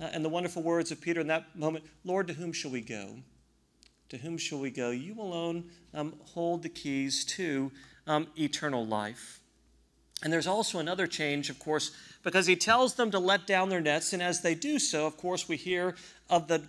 Uh, 0.00 0.08
and 0.12 0.24
the 0.24 0.28
wonderful 0.28 0.62
words 0.62 0.90
of 0.90 1.00
Peter 1.00 1.20
in 1.20 1.26
that 1.28 1.56
moment 1.56 1.84
Lord, 2.04 2.26
to 2.28 2.34
whom 2.34 2.52
shall 2.52 2.70
we 2.70 2.80
go? 2.80 3.16
To 4.10 4.18
whom 4.18 4.38
shall 4.38 4.58
we 4.58 4.70
go? 4.70 4.90
You 4.90 5.20
alone 5.20 5.64
um, 5.94 6.14
hold 6.24 6.62
the 6.62 6.68
keys 6.68 7.24
to 7.24 7.72
um, 8.06 8.28
eternal 8.38 8.86
life. 8.86 9.40
And 10.22 10.32
there's 10.32 10.46
also 10.46 10.78
another 10.78 11.06
change, 11.06 11.50
of 11.50 11.58
course, 11.58 11.90
because 12.22 12.46
he 12.46 12.56
tells 12.56 12.94
them 12.94 13.10
to 13.10 13.18
let 13.18 13.46
down 13.46 13.68
their 13.68 13.80
nets. 13.80 14.12
And 14.12 14.22
as 14.22 14.40
they 14.40 14.54
do 14.54 14.78
so, 14.78 15.06
of 15.06 15.16
course, 15.16 15.48
we 15.48 15.56
hear 15.56 15.94
of 16.30 16.48
the 16.48 16.62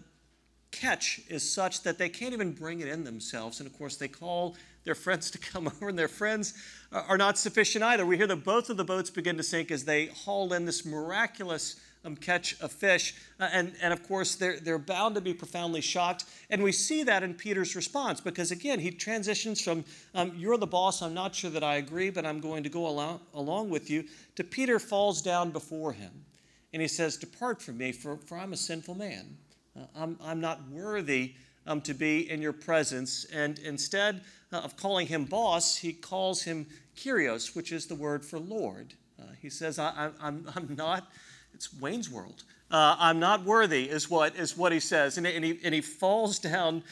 catch 0.71 1.21
is 1.29 1.49
such 1.49 1.83
that 1.83 1.97
they 1.97 2.09
can't 2.09 2.33
even 2.33 2.51
bring 2.51 2.79
it 2.79 2.87
in 2.87 3.03
themselves. 3.03 3.59
And 3.59 3.67
of 3.67 3.77
course, 3.77 3.97
they 3.97 4.07
call 4.07 4.55
their 4.83 4.95
friends 4.95 5.31
to 5.31 5.37
come 5.37 5.67
over, 5.75 5.89
and 5.89 5.97
their 5.97 6.07
friends 6.07 6.53
are 6.91 7.17
not 7.17 7.37
sufficient 7.37 7.83
either. 7.83 8.05
We 8.05 8.17
hear 8.17 8.27
that 8.27 8.43
both 8.43 8.69
of 8.69 8.77
the 8.77 8.83
boats 8.83 9.09
begin 9.09 9.37
to 9.37 9.43
sink 9.43 9.71
as 9.71 9.85
they 9.85 10.07
haul 10.07 10.53
in 10.53 10.65
this 10.65 10.85
miraculous 10.85 11.75
um, 12.05 12.15
catch 12.15 12.59
of 12.61 12.71
fish. 12.71 13.13
Uh, 13.39 13.49
and, 13.51 13.73
and 13.81 13.93
of 13.93 14.07
course, 14.07 14.35
they're, 14.35 14.59
they're 14.59 14.79
bound 14.79 15.15
to 15.15 15.21
be 15.21 15.33
profoundly 15.33 15.81
shocked. 15.81 16.25
And 16.49 16.63
we 16.63 16.71
see 16.71 17.03
that 17.03 17.23
in 17.23 17.33
Peter's 17.33 17.75
response 17.75 18.21
because, 18.21 18.51
again, 18.51 18.79
he 18.79 18.91
transitions 18.91 19.61
from, 19.61 19.83
um, 20.15 20.31
You're 20.35 20.57
the 20.57 20.67
boss, 20.67 21.01
I'm 21.01 21.13
not 21.13 21.35
sure 21.35 21.51
that 21.51 21.63
I 21.63 21.75
agree, 21.75 22.09
but 22.09 22.25
I'm 22.25 22.39
going 22.39 22.63
to 22.63 22.69
go 22.69 22.87
along, 22.87 23.19
along 23.33 23.69
with 23.69 23.89
you, 23.89 24.05
to 24.35 24.43
Peter 24.43 24.79
falls 24.79 25.21
down 25.21 25.51
before 25.51 25.91
him. 25.93 26.25
And 26.73 26.81
he 26.81 26.87
says, 26.87 27.17
Depart 27.17 27.61
from 27.61 27.77
me, 27.77 27.91
for, 27.91 28.17
for 28.17 28.37
I'm 28.37 28.53
a 28.53 28.57
sinful 28.57 28.95
man. 28.95 29.37
Uh, 29.77 29.85
I'm, 29.95 30.17
I'm 30.23 30.41
not 30.41 30.67
worthy 30.69 31.33
um, 31.65 31.81
to 31.81 31.93
be 31.93 32.29
in 32.29 32.41
your 32.41 32.53
presence. 32.53 33.25
And 33.25 33.59
instead 33.59 34.21
uh, 34.51 34.57
of 34.57 34.77
calling 34.77 35.07
him 35.07 35.25
boss, 35.25 35.77
he 35.77 35.93
calls 35.93 36.43
him 36.43 36.67
Kyrios, 36.95 37.55
which 37.55 37.71
is 37.71 37.85
the 37.87 37.95
word 37.95 38.25
for 38.25 38.39
Lord. 38.39 38.93
Uh, 39.19 39.25
he 39.41 39.49
says, 39.49 39.79
I, 39.79 40.05
am 40.05 40.13
I'm, 40.21 40.51
I'm 40.55 40.75
not, 40.75 41.07
it's 41.53 41.73
Wayne's 41.79 42.09
World. 42.09 42.43
I'm 42.69 43.19
not 43.21 43.45
worthy, 43.45 43.85
is 43.85 44.09
what, 44.09 44.35
is 44.35 44.57
what 44.57 44.73
he 44.73 44.81
says. 44.81 45.17
And, 45.17 45.25
and, 45.25 45.45
he, 45.45 45.57
and 45.63 45.73
he 45.73 45.79
falls 45.79 46.37
down, 46.37 46.83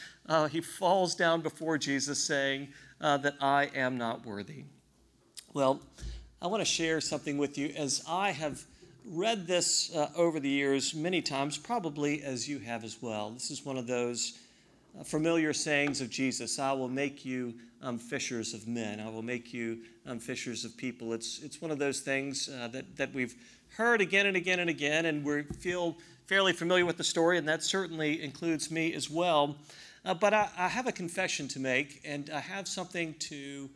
he 0.50 0.62
falls 0.62 1.14
down 1.14 1.42
before 1.42 1.76
Jesus 1.76 2.18
saying 2.18 2.68
that 2.98 3.34
I 3.42 3.70
am 3.74 3.98
not 3.98 4.24
worthy. 4.24 4.64
Well, 5.52 5.82
I 6.40 6.46
want 6.46 6.62
to 6.62 6.64
share 6.64 7.02
something 7.02 7.36
with 7.36 7.58
you 7.58 7.74
as 7.76 8.02
I 8.08 8.30
have 8.30 8.64
read 9.08 9.46
this 9.46 9.94
uh, 9.94 10.10
over 10.16 10.40
the 10.40 10.48
years 10.48 10.94
many 10.94 11.22
times, 11.22 11.56
probably 11.56 12.22
as 12.22 12.48
you 12.48 12.58
have 12.58 12.82
as 12.82 13.00
well. 13.00 13.30
This 13.30 13.50
is 13.50 13.64
one 13.64 13.76
of 13.76 13.86
those 13.86 14.38
uh, 14.98 15.04
familiar 15.04 15.52
sayings 15.52 16.00
of 16.00 16.10
Jesus 16.10 16.58
I 16.58 16.72
will 16.72 16.88
make 16.88 17.24
you 17.24 17.54
um, 17.82 17.98
fishers 17.98 18.52
of 18.52 18.66
men, 18.66 18.98
I 18.98 19.08
will 19.08 19.22
make 19.22 19.54
you 19.54 19.78
um, 20.06 20.18
fishers 20.18 20.64
of 20.64 20.76
people. 20.76 21.12
It's, 21.12 21.40
it's 21.42 21.62
one 21.62 21.70
of 21.70 21.78
those 21.78 22.00
things 22.00 22.48
uh, 22.48 22.68
that, 22.68 22.96
that 22.96 23.14
we've 23.14 23.34
heard 23.76 24.00
again 24.00 24.26
and 24.26 24.36
again 24.36 24.58
and 24.58 24.70
again, 24.70 25.06
and 25.06 25.24
we 25.24 25.42
feel 25.42 25.96
fairly 26.26 26.52
familiar 26.52 26.84
with 26.84 26.96
the 26.96 27.04
story, 27.04 27.38
and 27.38 27.48
that 27.48 27.62
certainly 27.62 28.22
includes 28.22 28.70
me 28.70 28.92
as 28.94 29.08
well. 29.08 29.56
Uh, 30.04 30.14
but 30.14 30.32
I, 30.34 30.48
I 30.56 30.68
have 30.68 30.86
a 30.86 30.92
confession 30.92 31.46
to 31.48 31.60
make, 31.60 32.00
and 32.04 32.30
I 32.30 32.40
have 32.40 32.66
something 32.66 33.14
to 33.14 33.68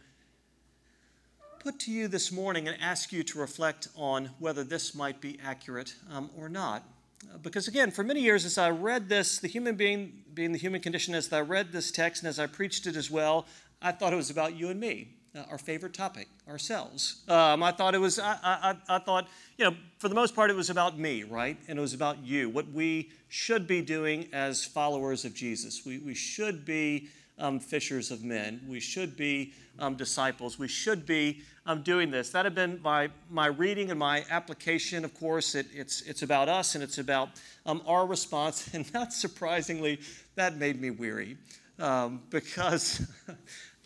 put 1.61 1.79
to 1.79 1.93
you 1.93 2.09
this 2.09 2.33
morning 2.33 2.67
and 2.69 2.77
ask 2.81 3.13
you 3.13 3.23
to 3.23 3.39
reflect 3.39 3.89
on 3.95 4.31
whether 4.39 4.65
this 4.65 4.95
might 4.95 5.21
be 5.21 5.39
accurate 5.45 5.95
um, 6.11 6.31
or 6.37 6.49
not. 6.49 6.83
Uh, 7.23 7.37
because 7.37 7.69
again, 7.69 7.91
for 7.91 8.03
many 8.03 8.21
years, 8.21 8.47
as 8.47 8.57
I 8.57 8.71
read 8.71 9.11
this, 9.11 9.39
the 9.39 9.49
human 9.49 9.77
being 9.77 10.23
being 10.33 10.53
the 10.53 10.59
human 10.59 10.81
condition, 10.81 11.15
as 11.15 11.31
I 11.33 11.41
read 11.43 11.71
this 11.71 11.91
text 11.91 12.23
and 12.23 12.31
as 12.31 12.39
I 12.39 12.47
preached 12.47 12.87
it 12.87 12.97
as 12.97 13.11
well, 13.11 13.47
I 13.83 13.93
thought 13.93 14.15
it 14.15 14.17
was 14.17 14.31
about 14.31 14.57
you 14.57 14.71
and 14.71 14.81
me, 14.81 15.09
uh, 15.37 15.43
our 15.51 15.59
favorite 15.59 15.93
topic, 15.93 16.29
ourselves. 16.49 17.23
Um, 17.29 17.63
I 17.63 17.73
thought 17.73 17.95
it 17.95 18.01
was, 18.01 18.19
I, 18.19 18.39
I, 18.43 18.77
I 18.89 18.99
thought, 18.99 19.29
you 19.59 19.67
know, 19.67 19.77
for 19.99 20.09
the 20.09 20.15
most 20.15 20.35
part, 20.35 20.51
it 20.51 20.57
was 20.57 20.71
about 20.71 20.99
me, 20.99 21.25
right? 21.25 21.59
And 21.69 21.79
it 21.79 21.83
was 21.83 21.93
about 21.93 22.25
you, 22.25 22.49
what 22.49 22.73
we 22.73 23.11
should 23.29 23.67
be 23.67 23.83
doing 23.83 24.29
as 24.33 24.65
followers 24.65 25.27
of 25.27 25.35
Jesus. 25.35 25.85
We, 25.85 25.99
we 25.99 26.15
should 26.15 26.65
be 26.65 27.09
um, 27.41 27.59
fishers 27.59 28.11
of 28.11 28.23
men. 28.23 28.61
We 28.69 28.79
should 28.79 29.17
be 29.17 29.53
um, 29.79 29.97
disciples. 29.97 30.59
We 30.59 30.69
should 30.69 31.07
be 31.07 31.43
um, 31.67 31.83
doing 31.83 32.11
this. 32.11 32.31
That 32.31 32.45
had 32.45 32.55
been 32.55 32.81
my, 32.83 33.09
my 33.31 33.47
reading 33.47 33.91
and 33.91 33.99
my 33.99 34.25
application. 34.31 35.05
Of 35.05 35.15
course, 35.15 35.55
it, 35.55 35.67
it's, 35.75 36.03
it's 36.03 36.23
about 36.23 36.49
us 36.49 36.75
and 36.75 36.85
it's 36.85 36.99
about 36.99 37.31
um, 37.67 37.83
our 37.87 38.07
response. 38.07 38.71
And 38.75 38.93
not 38.93 39.13
surprisingly, 39.13 40.01
that 40.37 40.57
made 40.57 40.81
me 40.81 40.91
weary 40.91 41.37
um, 41.79 42.23
because. 42.31 43.07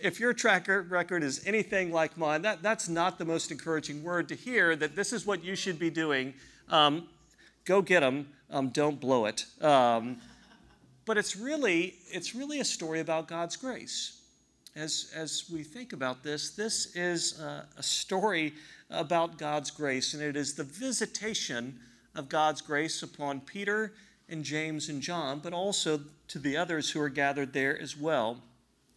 if 0.00 0.18
your 0.18 0.34
track 0.34 0.66
record 0.68 1.22
is 1.22 1.46
anything 1.46 1.92
like 1.92 2.18
mine, 2.18 2.42
that, 2.42 2.62
that's 2.62 2.88
not 2.88 3.16
the 3.16 3.24
most 3.24 3.50
encouraging 3.50 4.02
word 4.02 4.28
to 4.28 4.34
hear 4.34 4.74
that 4.76 4.96
this 4.96 5.12
is 5.12 5.24
what 5.24 5.42
you 5.42 5.54
should 5.54 5.78
be 5.78 5.88
doing. 5.88 6.34
Um, 6.68 7.08
go 7.64 7.80
get 7.80 8.00
them, 8.00 8.28
don't 8.72 9.00
blow 9.00 9.24
it. 9.26 9.46
But 11.06 11.18
it's 11.18 11.36
really, 11.36 11.94
it's 12.10 12.34
really 12.34 12.60
a 12.60 12.64
story 12.64 13.00
about 13.00 13.28
God's 13.28 13.56
grace. 13.56 14.20
As, 14.76 15.12
as 15.14 15.44
we 15.52 15.62
think 15.62 15.92
about 15.92 16.22
this, 16.22 16.50
this 16.50 16.96
is 16.96 17.38
a, 17.38 17.66
a 17.76 17.82
story 17.82 18.54
about 18.90 19.38
God's 19.38 19.70
grace, 19.70 20.14
and 20.14 20.22
it 20.22 20.36
is 20.36 20.54
the 20.54 20.64
visitation 20.64 21.78
of 22.14 22.28
God's 22.28 22.60
grace 22.60 23.02
upon 23.02 23.40
Peter 23.40 23.92
and 24.28 24.42
James 24.42 24.88
and 24.88 25.00
John, 25.00 25.40
but 25.40 25.52
also 25.52 26.00
to 26.28 26.38
the 26.38 26.56
others 26.56 26.90
who 26.90 27.00
are 27.00 27.08
gathered 27.08 27.52
there 27.52 27.80
as 27.80 27.96
well. 27.96 28.38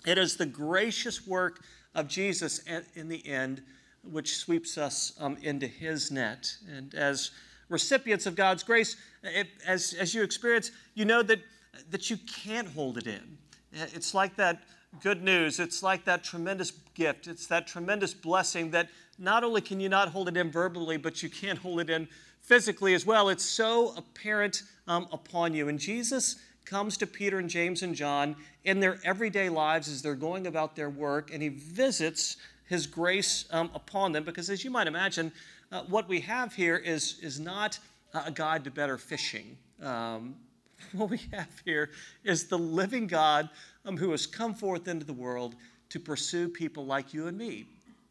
It 0.05 0.17
is 0.17 0.37
the 0.37 0.45
gracious 0.45 1.27
work 1.27 1.61
of 1.93 2.07
Jesus 2.07 2.61
in 2.95 3.09
the 3.09 3.27
end 3.27 3.61
which 4.03 4.37
sweeps 4.37 4.77
us 4.77 5.13
um, 5.19 5.37
into 5.41 5.67
his 5.67 6.11
net. 6.11 6.55
And 6.75 6.93
as 6.95 7.31
recipients 7.69 8.25
of 8.25 8.35
God's 8.35 8.63
grace, 8.63 8.95
it, 9.23 9.47
as, 9.65 9.93
as 9.93 10.13
you 10.13 10.23
experience, 10.23 10.71
you 10.95 11.05
know 11.05 11.21
that 11.23 11.41
that 11.89 12.09
you 12.09 12.17
can't 12.17 12.67
hold 12.67 12.97
it 12.97 13.07
in. 13.07 13.37
It's 13.71 14.13
like 14.13 14.35
that 14.37 14.63
good 15.01 15.23
news. 15.23 15.59
It's 15.59 15.83
like 15.83 16.05
that 16.05 16.23
tremendous 16.23 16.71
gift. 16.93 17.27
It's 17.27 17.47
that 17.47 17.67
tremendous 17.67 18.13
blessing 18.13 18.71
that 18.71 18.89
not 19.19 19.43
only 19.43 19.61
can 19.61 19.79
you 19.79 19.89
not 19.89 20.09
hold 20.09 20.27
it 20.27 20.37
in 20.37 20.51
verbally, 20.51 20.97
but 20.97 21.21
you 21.21 21.29
can't 21.29 21.59
hold 21.59 21.79
it 21.79 21.89
in 21.89 22.07
physically 22.41 22.93
as 22.93 23.05
well. 23.05 23.29
It's 23.29 23.43
so 23.43 23.93
apparent 23.97 24.63
um, 24.87 25.07
upon 25.11 25.53
you. 25.53 25.67
And 25.67 25.79
Jesus 25.79 26.37
comes 26.65 26.97
to 26.97 27.07
Peter 27.07 27.39
and 27.39 27.49
James 27.49 27.83
and 27.83 27.95
John 27.95 28.35
in 28.63 28.79
their 28.79 28.99
everyday 29.03 29.49
lives 29.49 29.87
as 29.87 30.01
they're 30.01 30.15
going 30.15 30.47
about 30.47 30.75
their 30.75 30.89
work, 30.89 31.33
and 31.33 31.41
he 31.41 31.49
visits 31.49 32.37
his 32.65 32.85
grace 32.85 33.45
um, 33.51 33.69
upon 33.73 34.11
them. 34.11 34.23
Because 34.23 34.49
as 34.49 34.63
you 34.63 34.69
might 34.69 34.87
imagine, 34.87 35.31
uh, 35.71 35.81
what 35.83 36.07
we 36.07 36.19
have 36.21 36.53
here 36.53 36.77
is, 36.77 37.19
is 37.21 37.39
not 37.39 37.79
a 38.13 38.31
guide 38.31 38.63
to 38.65 38.71
better 38.71 38.97
fishing. 38.97 39.57
Um, 39.81 40.35
what 40.93 41.09
we 41.09 41.21
have 41.33 41.61
here 41.65 41.89
is 42.23 42.45
the 42.45 42.57
living 42.57 43.07
God 43.07 43.49
um, 43.85 43.97
who 43.97 44.11
has 44.11 44.25
come 44.25 44.53
forth 44.53 44.87
into 44.87 45.05
the 45.05 45.13
world 45.13 45.55
to 45.89 45.99
pursue 45.99 46.49
people 46.49 46.85
like 46.85 47.13
you 47.13 47.27
and 47.27 47.37
me, 47.37 47.65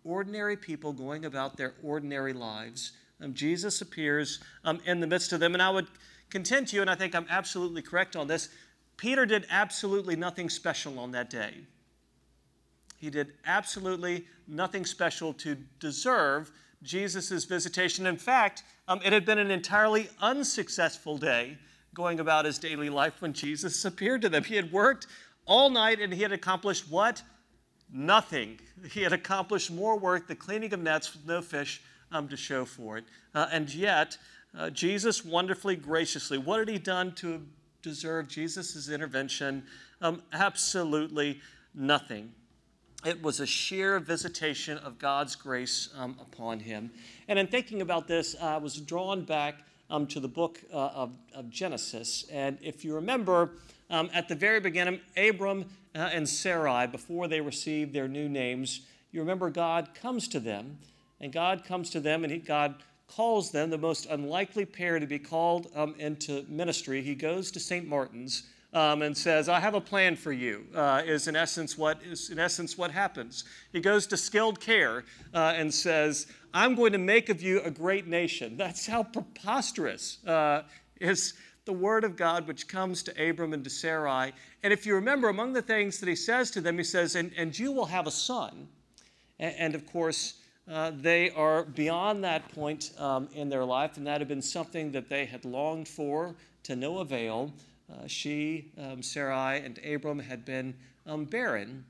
ordinary 0.04 0.56
people 0.56 0.92
going 0.92 1.25
about 1.25 1.56
their 1.56 1.75
ordinary 1.82 2.32
lives. 2.32 2.92
Um, 3.20 3.35
Jesus 3.35 3.80
appears 3.80 4.40
um, 4.64 4.80
in 4.87 5.00
the 5.00 5.06
midst 5.06 5.32
of 5.32 5.40
them, 5.40 5.54
and 5.54 5.62
I 5.62 5.70
would 5.70 5.87
contend 6.30 6.68
to 6.68 6.76
you, 6.76 6.82
and 6.82 6.90
I 6.90 6.94
think 6.94 7.14
I'm 7.14 7.26
absolutely 7.28 7.82
correct 7.82 8.16
on 8.16 8.26
this. 8.26 8.49
Peter 8.96 9.26
did 9.26 9.46
absolutely 9.50 10.16
nothing 10.16 10.49
special 10.49 10.99
on 10.99 11.12
that 11.12 11.30
day. 11.30 11.54
He 12.99 13.11
did 13.11 13.35
absolutely 13.44 14.26
nothing 14.49 14.87
special 14.87 15.35
to 15.35 15.56
deserve 15.78 16.50
Jesus' 16.82 17.44
visitation. 17.44 18.06
In 18.06 18.16
fact, 18.16 18.62
um, 18.88 19.00
it 19.04 19.12
had 19.12 19.26
been 19.26 19.38
an 19.38 19.50
entirely 19.50 20.08
unsuccessful 20.20 21.18
day 21.18 21.58
going 21.97 22.21
about 22.21 22.45
his 22.45 22.59
daily 22.59 22.91
life 22.91 23.23
when 23.23 23.33
Jesus 23.33 23.83
appeared 23.87 24.21
to 24.21 24.29
them. 24.29 24.45
He 24.45 24.55
had 24.55 24.71
worked 24.71 25.07
all 25.47 25.71
night 25.71 25.99
and 25.99 26.12
he 26.12 26.21
had 26.21 26.31
accomplished 26.31 26.91
what? 26.91 27.23
Nothing. 27.91 28.61
He 28.91 29.00
had 29.00 29.15
accomplished 29.15 29.71
more 29.71 29.99
work, 29.99 30.29
the 30.29 30.35
cleaning 30.35 30.75
of 30.75 30.81
nets 30.81 31.15
with 31.15 31.26
no 31.26 31.41
fish 31.41 31.81
um, 32.12 32.29
to 32.29 32.37
show 32.37 32.67
for 32.67 32.99
it. 32.99 33.05
Uh, 33.35 33.49
and 33.50 33.75
yet, 33.75 34.19
uh, 34.55 34.69
Jesus 34.69 35.25
wonderfully, 35.25 35.75
graciously, 35.75 36.37
what 36.37 36.59
had 36.59 36.69
he 36.69 36.79
done 36.79 37.15
to 37.15 37.41
deserve 37.81 38.29
Jesus' 38.29 38.91
intervention? 38.91 39.65
Um, 40.03 40.23
absolutely 40.35 41.41
nothing. 41.75 42.31
It 43.07 43.23
was 43.23 43.41
a 43.41 43.47
sheer 43.47 43.99
visitation 44.00 44.76
of 44.79 44.99
God's 44.99 45.35
grace 45.35 45.88
um, 45.97 46.19
upon 46.21 46.61
him. 46.61 46.91
And 47.26 47.38
in 47.38 47.47
thinking 47.47 47.81
about 47.81 48.07
this, 48.07 48.37
I 48.38 48.59
was 48.59 48.76
drawn 48.76 49.25
back 49.25 49.62
um, 49.90 50.07
to 50.09 50.21
the 50.21 50.28
book 50.28 50.61
uh, 50.73 50.76
of, 50.76 51.12
of, 51.35 51.50
Genesis. 51.50 52.25
And 52.31 52.59
if 52.61 52.85
you 52.85 52.95
remember, 52.95 53.50
um, 53.90 54.11
at 54.12 54.28
the 54.28 54.35
very 54.35 54.61
beginning, 54.61 55.00
Abram 55.16 55.66
uh, 55.95 56.11
and 56.12 56.28
Sarai, 56.28 56.87
before 56.87 57.28
they 57.28 57.40
received 57.40 57.93
their 57.93 58.09
new 58.09 58.28
names, 58.28 58.81
you 59.12 59.21
remember 59.21 59.50
God 59.50 59.90
comes 59.95 60.28
to 60.28 60.40
them, 60.40 60.78
and 61.21 61.33
God 61.33 61.64
comes 61.64 61.90
to 61.90 62.00
them, 62.00 62.25
and 62.25 62.33
he, 62.33 62.38
God 62.38 62.75
calls 63.09 63.52
them, 63.52 63.71
the 63.71 63.78
most 63.78 64.07
unlikely 64.07 64.64
pair 64.64 64.99
to 64.99 65.07
be 65.07 65.19
called 65.19 65.69
um, 65.75 65.95
into 65.99 66.45
ministry. 66.49 67.02
He 67.02 67.14
goes 67.14 67.50
to 67.52 67.61
St. 67.61 67.87
Martin's. 67.87 68.45
Um, 68.73 69.00
and 69.00 69.16
says, 69.16 69.49
"I 69.49 69.59
have 69.59 69.73
a 69.73 69.81
plan 69.81 70.16
for 70.16 70.33
you." 70.33 70.66
Uh, 70.75 71.00
is 71.07 71.28
in 71.28 71.37
essence 71.37 71.78
what 71.78 71.99
is 72.02 72.28
in 72.28 72.38
essence 72.38 72.76
what 72.76 72.90
happens. 72.90 73.45
He 73.73 73.81
goes 73.81 74.07
to 74.09 74.19
skilled 74.19 74.61
care 74.61 75.05
uh, 75.33 75.55
and 75.57 75.73
says, 75.73 76.26
I'm 76.57 76.75
going 76.75 76.93
to 76.93 76.99
make 76.99 77.29
of 77.29 77.43
you 77.43 77.61
a 77.61 77.71
great 77.71 78.07
nation. 78.07 78.57
That's 78.57 78.87
how 78.87 79.03
preposterous 79.03 80.25
uh, 80.27 80.63
is 80.99 81.35
the 81.67 81.75
word 81.75 82.03
of 82.03 82.17
God 82.17 82.49
which 82.49 82.67
comes 82.67 83.03
to 83.03 83.29
Abram 83.29 83.53
and 83.53 83.63
to 83.63 83.69
Sarai. 83.69 84.33
And 84.63 84.73
if 84.73 84.87
you 84.87 84.95
remember, 84.95 85.29
among 85.29 85.53
the 85.53 85.61
things 85.61 86.01
that 86.01 86.09
he 86.09 86.17
says 86.17 86.51
to 86.53 86.63
them, 86.63 86.79
he 86.79 86.85
says, 86.85 87.15
And, 87.15 87.31
and 87.37 87.57
you 87.57 87.73
will 87.73 87.85
have 87.85 88.07
a 88.07 88.11
son. 88.11 88.69
And, 89.39 89.55
and 89.59 89.75
of 89.75 89.85
course, 89.85 90.39
uh, 90.67 90.93
they 90.95 91.29
are 91.33 91.65
beyond 91.65 92.25
that 92.25 92.51
point 92.55 92.93
um, 92.97 93.29
in 93.35 93.51
their 93.51 93.65
life, 93.67 93.99
and 93.99 94.07
that 94.07 94.23
had 94.23 94.29
been 94.29 94.41
something 94.41 94.93
that 94.93 95.11
they 95.11 95.27
had 95.27 95.45
longed 95.45 95.89
for 95.89 96.35
to 96.63 96.75
no 96.75 97.01
avail. 97.01 97.53
Uh, 97.93 98.07
she, 98.07 98.73
um, 98.79 99.03
Sarai, 99.03 99.59
and 99.59 99.79
Abram 99.85 100.21
had 100.21 100.47
been 100.47 100.75
um, 101.05 101.27
barren. 101.27 101.85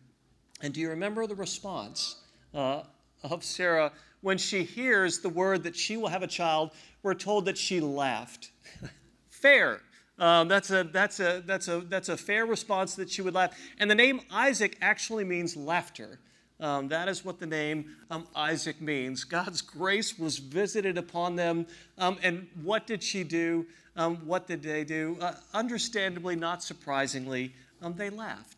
And 0.60 0.74
do 0.74 0.80
you 0.80 0.88
remember 0.88 1.28
the 1.28 1.36
response 1.36 2.16
uh, 2.52 2.82
of 3.22 3.44
Sarah 3.44 3.92
when 4.26 4.38
she 4.38 4.64
hears 4.64 5.20
the 5.20 5.28
word 5.28 5.62
that 5.62 5.76
she 5.76 5.96
will 5.96 6.08
have 6.08 6.24
a 6.24 6.26
child, 6.26 6.72
we're 7.04 7.14
told 7.14 7.44
that 7.44 7.56
she 7.56 7.78
laughed. 7.78 8.50
fair. 9.30 9.80
Um, 10.18 10.48
that's, 10.48 10.68
a, 10.72 10.82
that's, 10.82 11.20
a, 11.20 11.44
that's, 11.46 11.68
a, 11.68 11.78
that's 11.82 12.08
a 12.08 12.16
fair 12.16 12.44
response 12.44 12.96
that 12.96 13.08
she 13.08 13.22
would 13.22 13.34
laugh. 13.34 13.56
And 13.78 13.88
the 13.88 13.94
name 13.94 14.20
Isaac 14.32 14.78
actually 14.80 15.22
means 15.22 15.56
laughter. 15.56 16.18
Um, 16.58 16.88
that 16.88 17.08
is 17.08 17.24
what 17.24 17.38
the 17.38 17.46
name 17.46 17.94
um, 18.10 18.26
Isaac 18.34 18.80
means. 18.80 19.22
God's 19.22 19.62
grace 19.62 20.18
was 20.18 20.38
visited 20.38 20.98
upon 20.98 21.36
them. 21.36 21.64
Um, 21.96 22.18
and 22.20 22.48
what 22.64 22.84
did 22.84 23.04
she 23.04 23.22
do? 23.22 23.64
Um, 23.94 24.16
what 24.26 24.48
did 24.48 24.60
they 24.60 24.82
do? 24.82 25.18
Uh, 25.20 25.34
understandably, 25.54 26.34
not 26.34 26.64
surprisingly, 26.64 27.54
um, 27.80 27.94
they 27.94 28.10
laughed. 28.10 28.55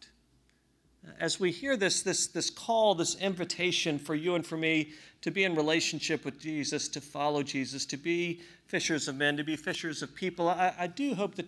As 1.20 1.40
we 1.40 1.50
hear 1.50 1.76
this, 1.76 2.02
this, 2.02 2.26
this 2.26 2.50
call, 2.50 2.94
this 2.94 3.14
invitation 3.16 3.98
for 3.98 4.14
you 4.14 4.34
and 4.34 4.46
for 4.46 4.56
me 4.56 4.90
to 5.22 5.30
be 5.30 5.44
in 5.44 5.54
relationship 5.54 6.24
with 6.24 6.38
Jesus, 6.38 6.88
to 6.88 7.00
follow 7.00 7.42
Jesus, 7.42 7.86
to 7.86 7.96
be 7.96 8.40
fishers 8.66 9.08
of 9.08 9.16
men, 9.16 9.36
to 9.36 9.44
be 9.44 9.56
fishers 9.56 10.02
of 10.02 10.14
people, 10.14 10.48
I, 10.48 10.74
I 10.78 10.86
do 10.86 11.14
hope 11.14 11.34
that 11.36 11.46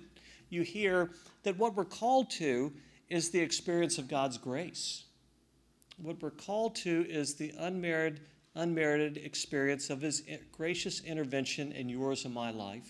you 0.48 0.62
hear 0.62 1.10
that 1.42 1.58
what 1.58 1.76
we're 1.76 1.84
called 1.84 2.30
to 2.32 2.72
is 3.08 3.30
the 3.30 3.40
experience 3.40 3.98
of 3.98 4.08
God's 4.08 4.38
grace 4.38 5.04
what 6.02 6.22
we're 6.22 6.30
called 6.30 6.74
to 6.76 7.06
is 7.08 7.34
the 7.34 7.52
unmerited, 7.58 8.20
unmerited 8.54 9.18
experience 9.18 9.90
of 9.90 10.00
His 10.00 10.22
gracious 10.52 11.00
intervention 11.00 11.72
in 11.72 11.88
yours 11.88 12.24
and 12.24 12.34
my 12.34 12.50
life. 12.50 12.88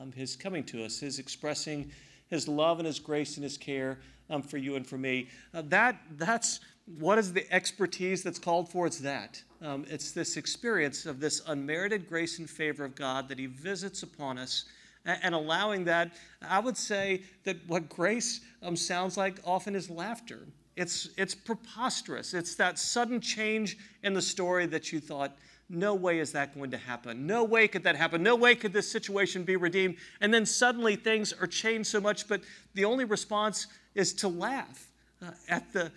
Um, 0.00 0.12
his 0.12 0.36
coming 0.36 0.64
to 0.64 0.84
us, 0.84 1.00
His 1.00 1.18
expressing 1.18 1.90
His 2.28 2.48
love 2.48 2.78
and 2.78 2.86
His 2.86 2.98
grace 2.98 3.36
and 3.36 3.44
His 3.44 3.58
care 3.58 3.98
um, 4.32 4.42
for 4.42 4.56
you 4.56 4.74
and 4.76 4.86
for 4.86 4.98
me. 4.98 5.28
Uh, 5.54 5.62
that, 5.66 6.00
that's 6.16 6.60
what 6.98 7.18
is 7.18 7.32
the 7.32 7.50
expertise 7.52 8.22
that's 8.22 8.38
called 8.38 8.68
for? 8.68 8.86
It's 8.86 8.98
that. 9.00 9.40
Um, 9.60 9.84
it's 9.88 10.10
this 10.10 10.36
experience 10.36 11.06
of 11.06 11.20
this 11.20 11.42
unmerited 11.46 12.08
grace 12.08 12.40
and 12.40 12.50
favor 12.50 12.84
of 12.84 12.96
God 12.96 13.28
that 13.28 13.38
He 13.38 13.46
visits 13.46 14.02
upon 14.02 14.38
us 14.38 14.64
and 15.04 15.34
allowing 15.34 15.84
that, 15.84 16.12
I 16.40 16.60
would 16.60 16.76
say 16.76 17.22
that 17.44 17.56
what 17.66 17.88
grace 17.88 18.40
um, 18.62 18.76
sounds 18.76 19.16
like 19.16 19.40
often 19.44 19.74
is 19.74 19.90
laughter. 19.90 20.46
It's, 20.76 21.10
it's 21.16 21.34
preposterous. 21.34 22.34
It's 22.34 22.54
that 22.56 22.78
sudden 22.78 23.20
change 23.20 23.76
in 24.02 24.14
the 24.14 24.22
story 24.22 24.66
that 24.66 24.92
you 24.92 25.00
thought, 25.00 25.36
no 25.72 25.94
way 25.94 26.18
is 26.18 26.32
that 26.32 26.54
going 26.54 26.70
to 26.70 26.76
happen. 26.76 27.26
No 27.26 27.44
way 27.44 27.66
could 27.66 27.82
that 27.84 27.96
happen. 27.96 28.22
No 28.22 28.36
way 28.36 28.54
could 28.54 28.72
this 28.72 28.90
situation 28.90 29.42
be 29.42 29.56
redeemed. 29.56 29.96
And 30.20 30.32
then 30.32 30.44
suddenly 30.44 30.96
things 30.96 31.32
are 31.32 31.46
changed 31.46 31.88
so 31.88 32.00
much, 32.00 32.28
but 32.28 32.42
the 32.74 32.84
only 32.84 33.04
response 33.04 33.66
is 33.94 34.12
to 34.14 34.28
laugh 34.28 34.88
uh, 35.22 35.30
at, 35.48 35.72
the, 35.72 35.90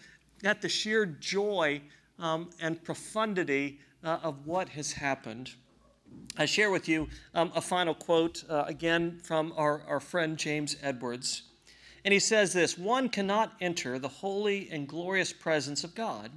at 0.43 0.61
the 0.61 0.69
sheer 0.69 1.05
joy 1.05 1.81
um, 2.19 2.49
and 2.61 2.81
profundity 2.83 3.79
uh, 4.03 4.19
of 4.23 4.47
what 4.47 4.69
has 4.69 4.93
happened. 4.93 5.51
I 6.37 6.45
share 6.45 6.71
with 6.71 6.87
you 6.87 7.09
um, 7.33 7.51
a 7.55 7.61
final 7.61 7.93
quote, 7.93 8.43
uh, 8.49 8.63
again 8.67 9.19
from 9.23 9.53
our, 9.57 9.81
our 9.87 9.99
friend 9.99 10.37
James 10.37 10.77
Edwards. 10.81 11.43
And 12.05 12.13
he 12.13 12.19
says 12.19 12.53
this 12.53 12.77
one 12.77 13.09
cannot 13.09 13.53
enter 13.59 13.99
the 13.99 14.07
holy 14.07 14.69
and 14.71 14.87
glorious 14.87 15.33
presence 15.33 15.83
of 15.83 15.95
God. 15.95 16.31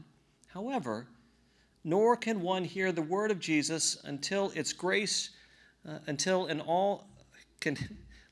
However, 0.49 1.07
nor 1.89 2.17
can 2.17 2.43
one 2.43 2.65
hear 2.65 2.93
the 2.93 3.01
word 3.01 3.31
of 3.31 3.41
Jesus 3.41 3.97
until 4.05 4.51
its 4.51 4.75
grace, 4.75 5.31
uh, 5.89 5.99
until 6.07 6.47
in 6.47 6.61
all 6.61 7.09
can. 7.61 7.79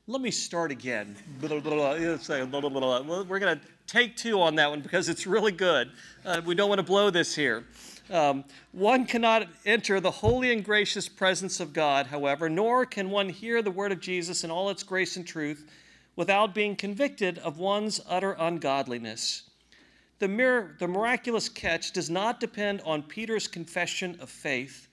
Let 0.05 0.21
me 0.21 0.31
start 0.31 0.71
again. 0.71 1.17
We're 1.41 3.39
going 3.39 3.59
to 3.59 3.61
take 3.87 4.15
two 4.15 4.39
on 4.39 4.55
that 4.55 4.69
one 4.69 4.81
because 4.81 5.09
it's 5.09 5.25
really 5.27 5.51
good. 5.51 5.91
Uh, 6.23 6.39
we 6.45 6.55
don't 6.55 6.69
want 6.69 6.79
to 6.79 6.85
blow 6.85 7.09
this 7.09 7.35
here. 7.35 7.65
Um, 8.09 8.45
one 8.71 9.05
cannot 9.05 9.49
enter 9.65 9.99
the 9.99 10.11
holy 10.11 10.53
and 10.53 10.63
gracious 10.63 11.09
presence 11.09 11.59
of 11.59 11.73
God, 11.73 12.07
however, 12.07 12.47
nor 12.47 12.85
can 12.85 13.09
one 13.09 13.27
hear 13.27 13.61
the 13.61 13.71
word 13.71 13.91
of 13.91 13.99
Jesus 13.99 14.43
in 14.45 14.51
all 14.51 14.69
its 14.69 14.83
grace 14.83 15.17
and 15.17 15.27
truth 15.27 15.69
without 16.15 16.53
being 16.53 16.75
convicted 16.75 17.39
of 17.39 17.57
one's 17.57 17.99
utter 18.07 18.35
ungodliness. 18.39 19.46
The, 20.19 20.27
mir- 20.27 20.75
the 20.79 20.87
miraculous 20.87 21.49
catch 21.49 21.91
does 21.91 22.09
not 22.09 22.39
depend 22.39 22.81
on 22.85 23.03
Peter's 23.03 23.47
confession 23.47 24.17
of 24.19 24.29
faith. 24.29 24.87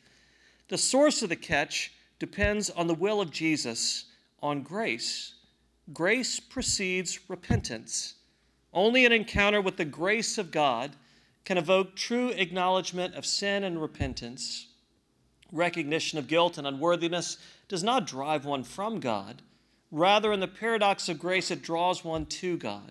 The 0.68 0.78
source 0.78 1.22
of 1.22 1.28
the 1.28 1.36
catch 1.36 1.92
depends 2.18 2.70
on 2.70 2.86
the 2.86 2.94
will 2.94 3.20
of 3.20 3.30
Jesus, 3.30 4.06
on 4.42 4.62
grace. 4.62 5.34
Grace 5.92 6.40
precedes 6.40 7.18
repentance. 7.28 8.14
Only 8.72 9.04
an 9.04 9.12
encounter 9.12 9.60
with 9.60 9.76
the 9.76 9.84
grace 9.84 10.38
of 10.38 10.50
God 10.50 10.96
can 11.44 11.58
evoke 11.58 11.94
true 11.96 12.30
acknowledgement 12.30 13.14
of 13.14 13.26
sin 13.26 13.64
and 13.64 13.80
repentance. 13.80 14.68
Recognition 15.52 16.18
of 16.18 16.26
guilt 16.26 16.58
and 16.58 16.66
unworthiness 16.66 17.38
does 17.68 17.84
not 17.84 18.06
drive 18.06 18.44
one 18.44 18.64
from 18.64 19.00
God 19.00 19.42
Rather, 19.94 20.32
in 20.32 20.40
the 20.40 20.48
paradox 20.48 21.08
of 21.08 21.20
grace, 21.20 21.52
it 21.52 21.62
draws 21.62 22.04
one 22.04 22.26
to 22.26 22.56
God. 22.56 22.90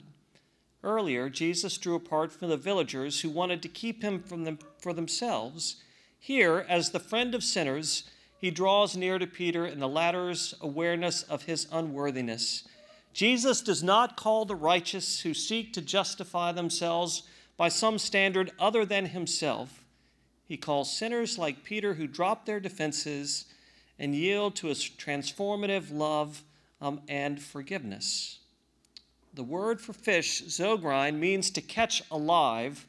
Earlier, 0.84 1.30
Jesus 1.30 1.78
drew 1.78 1.96
apart 1.96 2.34
from 2.34 2.50
the 2.50 2.58
villagers 2.58 3.22
who 3.22 3.30
wanted 3.30 3.62
to 3.62 3.69
keep 3.69 4.04
him 4.04 4.22
from 4.22 4.43
them 4.43 4.60
for 4.80 4.93
themselves. 4.93 5.78
Here, 6.19 6.65
as 6.67 6.91
the 6.91 7.00
friend 7.00 7.34
of 7.34 7.43
sinners, 7.43 8.04
he 8.38 8.52
draws 8.52 8.98
near 8.98 9.17
to 9.17 9.26
Peter 9.26 9.65
in 9.65 9.80
the 9.80 9.88
latter's 9.88 10.54
awareness 10.60 11.24
of 11.24 11.43
his 11.43 11.67
unworthiness. 11.72 12.67
Jesus 13.13 13.62
does 13.62 13.82
not 13.82 14.17
call 14.17 14.43
the 14.43 14.56
righteous 14.56 15.22
who 15.22 15.34
seek 15.34 15.72
to 15.74 15.82
justify 15.82 16.52
themselves 16.52 17.24
by 17.56 17.69
some 17.69 17.98
standard 17.98 18.52
other 18.60 18.86
than 18.86 19.06
himself. 19.06 19.86
He 20.46 20.58
calls 20.58 20.96
sinners 20.96 21.38
like 21.38 21.63
Peter 21.63 21.93
who 21.93 22.08
drop 22.08 22.46
their 22.46 22.60
defenses 22.60 23.46
and 23.98 24.13
yield 24.13 24.56
to 24.58 24.67
his 24.67 24.84
transformative 24.84 25.86
love 25.91 26.43
um, 26.82 27.02
and 27.08 27.41
forgiveness. 27.41 28.39
The 29.34 29.43
word 29.43 29.82
for 29.82 29.93
fish, 29.93 30.43
zogrein, 30.43 31.17
means 31.17 31.50
to 31.52 31.62
catch 31.62 32.04
alive, 32.12 32.86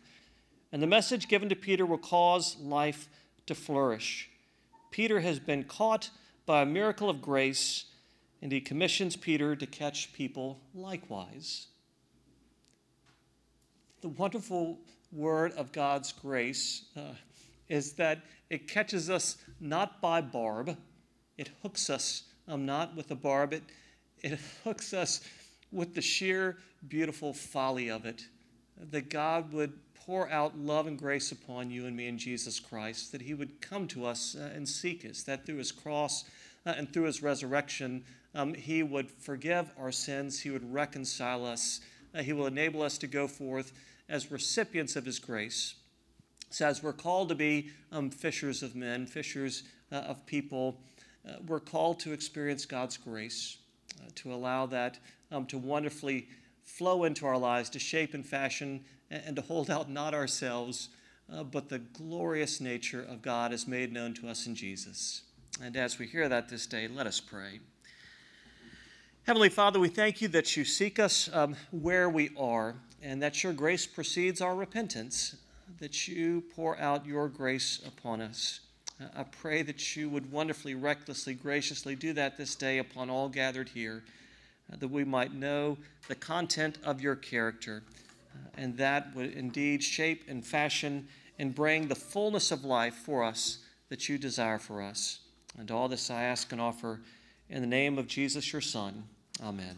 and 0.73 0.83
the 0.83 0.87
message 0.87 1.29
given 1.29 1.49
to 1.49 1.57
Peter 1.57 1.87
will 1.87 1.99
cause 1.99 2.57
life 2.59 3.09
to 3.47 3.55
flourish. 3.55 4.31
Peter 4.91 5.21
has 5.21 5.39
been 5.39 5.65
caught 5.65 6.11
by 6.47 6.63
a 6.63 6.67
miracle 6.67 7.09
of 7.09 7.23
grace, 7.23 7.87
and 8.43 8.53
he 8.53 8.61
commissions 8.61 9.17
Peter 9.17 9.57
to 9.57 9.67
catch 9.67 10.13
people 10.13 10.61
likewise. 10.75 11.69
The 14.03 14.09
wonderful 14.11 14.79
word 15.13 15.53
of 15.53 15.73
God's 15.73 16.13
grace 16.13 16.85
uh, 16.97 17.15
is 17.69 17.93
that 17.95 18.21
it 18.51 18.69
catches 18.69 19.09
us 19.09 19.39
not 19.61 20.03
by 20.03 20.21
barb, 20.21 20.77
it 21.39 21.51
hooks 21.63 21.89
us 21.89 22.25
um, 22.47 22.67
not 22.67 22.95
with 22.95 23.11
a 23.11 23.15
barb, 23.15 23.55
it 23.55 23.63
it 24.25 24.39
hooks 24.65 24.95
us 24.95 25.21
with 25.75 25.95
the 25.95 26.03
sheer 26.03 26.59
beautiful 26.87 27.33
folly 27.33 27.89
of 27.89 28.07
it 28.07 28.27
that 28.91 29.11
God 29.11 29.53
would 29.53 29.73
pour 29.95 30.31
out 30.31 30.59
love 30.59 30.87
and 30.87 30.99
grace 30.99 31.33
upon 31.33 31.71
you 31.71 31.87
and 31.87 31.97
me 31.97 32.07
in 32.09 32.19
Jesus 32.19 32.61
Christ, 32.61 33.13
that 33.13 33.23
He 33.23 33.35
would 33.35 33.61
come 33.61 33.89
to 33.89 34.05
us 34.05 34.37
uh, 34.39 34.51
and 34.55 34.69
seek 34.69 35.05
us, 35.05 35.23
that 35.23 35.47
through 35.47 35.57
His 35.57 35.73
cross 35.73 36.25
uh, 36.67 36.75
and 36.77 36.93
through 36.93 37.05
His 37.05 37.23
resurrection, 37.23 38.05
um, 38.35 38.55
He 38.55 38.83
would 38.83 39.11
forgive 39.11 39.71
our 39.79 39.93
sins, 39.93 40.41
He 40.41 40.51
would 40.51 40.73
reconcile 40.73 41.47
us, 41.47 41.81
uh, 42.15 42.23
He 42.23 42.33
will 42.33 42.47
enable 42.47 42.83
us 42.83 42.99
to 42.99 43.07
go 43.07 43.27
forth 43.27 43.73
as 44.09 44.31
recipients 44.31 44.97
of 44.97 45.07
His 45.07 45.19
grace. 45.19 45.75
So, 46.51 46.67
as 46.67 46.83
we're 46.83 46.93
called 46.93 47.31
to 47.31 47.35
be 47.35 47.71
um, 47.91 48.11
fishers 48.11 48.63
of 48.63 48.77
men, 48.77 49.07
fishers 49.07 49.65
uh, 49.91 49.97
of 49.97 50.27
people, 50.27 50.81
uh, 51.27 51.37
we're 51.47 51.61
called 51.61 51.99
to 52.01 52.13
experience 52.13 52.67
God's 52.67 52.97
grace. 52.97 53.57
Uh, 54.01 54.09
to 54.17 54.35
allow 54.35 54.67
that 54.67 54.99
um, 55.31 55.47
to 55.47 55.59
wonderfully 55.59 56.29
flow 56.65 57.05
into 57.05 57.27
our 57.27 57.39
lives, 57.39 57.71
to 57.71 57.79
shape 57.79 58.15
and 58.15 58.27
fashion, 58.27 58.85
and, 59.11 59.23
and 59.27 59.37
to 59.37 59.43
hold 59.43 59.71
out 59.71 59.91
not 59.91 60.15
ourselves, 60.15 60.89
uh, 61.33 61.43
but 61.43 61.69
the 61.69 61.79
glorious 61.79 62.61
nature 62.61 63.03
of 63.03 63.23
God 63.23 63.53
is 63.53 63.69
made 63.69 63.93
known 63.93 64.15
to 64.15 64.29
us 64.29 64.47
in 64.47 64.55
Jesus. 64.55 65.23
And 65.63 65.77
as 65.77 65.99
we 65.99 66.07
hear 66.07 66.29
that 66.29 66.49
this 66.49 66.67
day, 66.67 66.89
let 66.89 67.07
us 67.07 67.21
pray. 67.21 67.61
Heavenly 69.27 69.49
Father, 69.49 69.81
we 69.81 69.89
thank 69.89 70.21
you 70.21 70.29
that 70.29 70.57
you 70.57 70.65
seek 70.65 70.99
us 70.99 71.31
um, 71.33 71.57
where 71.71 72.09
we 72.09 72.31
are, 72.37 72.75
and 73.03 73.23
that 73.23 73.43
your 73.43 73.53
grace 73.53 73.87
precedes 73.87 74.41
our 74.41 74.55
repentance, 74.55 75.37
that 75.79 76.09
you 76.09 76.43
pour 76.55 76.79
out 76.79 77.07
your 77.07 77.29
grace 77.29 77.81
upon 77.87 78.21
us. 78.21 78.61
I 79.17 79.25
pray 79.25 79.63
that 79.63 79.97
you 79.97 80.09
would 80.09 80.31
wonderfully, 80.31 80.75
recklessly, 80.75 81.35
graciously 81.35 81.97
do 81.97 82.13
that 82.13 82.37
this 82.37 82.55
day 82.55 82.79
upon 82.79 83.11
all 83.11 83.29
gathered 83.29 83.69
here, 83.71 84.05
uh, 84.73 84.77
that 84.77 84.89
we 84.89 85.05
might 85.05 85.35
know 85.35 85.79
the 86.09 86.15
content 86.15 86.79
of 86.85 87.01
your 87.01 87.17
character, 87.17 87.83
uh, 88.35 88.49
and 88.57 88.77
that 88.79 89.15
would 89.15 89.33
indeed 89.33 89.83
shape 89.83 90.25
and 90.29 90.47
fashion 90.47 91.09
and 91.39 91.55
bring 91.55 91.89
the 91.89 91.95
fullness 91.95 92.53
of 92.53 92.65
life 92.65 92.95
for 92.95 93.25
us 93.25 93.59
that 93.89 94.09
you 94.09 94.17
desire 94.17 94.59
for 94.59 94.81
us. 94.81 95.21
And 95.59 95.71
all 95.71 95.89
this 95.89 96.11
I 96.11 96.23
ask 96.23 96.53
and 96.53 96.61
offer 96.61 97.01
in 97.49 97.61
the 97.61 97.67
name 97.67 97.99
of 97.99 98.07
Jesus, 98.07 98.53
your 98.53 98.63
Son. 98.63 99.05
Amen. 99.43 99.77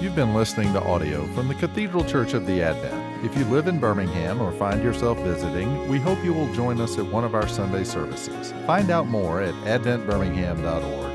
You've 0.00 0.14
been 0.14 0.34
listening 0.34 0.72
to 0.74 0.82
audio 0.82 1.26
from 1.34 1.48
the 1.48 1.54
Cathedral 1.54 2.04
Church 2.04 2.34
of 2.34 2.46
the 2.46 2.62
Advent. 2.62 3.07
If 3.24 3.36
you 3.36 3.44
live 3.46 3.66
in 3.66 3.80
Birmingham 3.80 4.40
or 4.40 4.52
find 4.52 4.80
yourself 4.80 5.18
visiting, 5.22 5.88
we 5.88 5.98
hope 5.98 6.22
you 6.22 6.32
will 6.32 6.52
join 6.54 6.80
us 6.80 6.98
at 6.98 7.06
one 7.06 7.24
of 7.24 7.34
our 7.34 7.48
Sunday 7.48 7.82
services. 7.82 8.52
Find 8.64 8.90
out 8.90 9.08
more 9.08 9.42
at 9.42 9.54
adventbirmingham.org. 9.64 11.07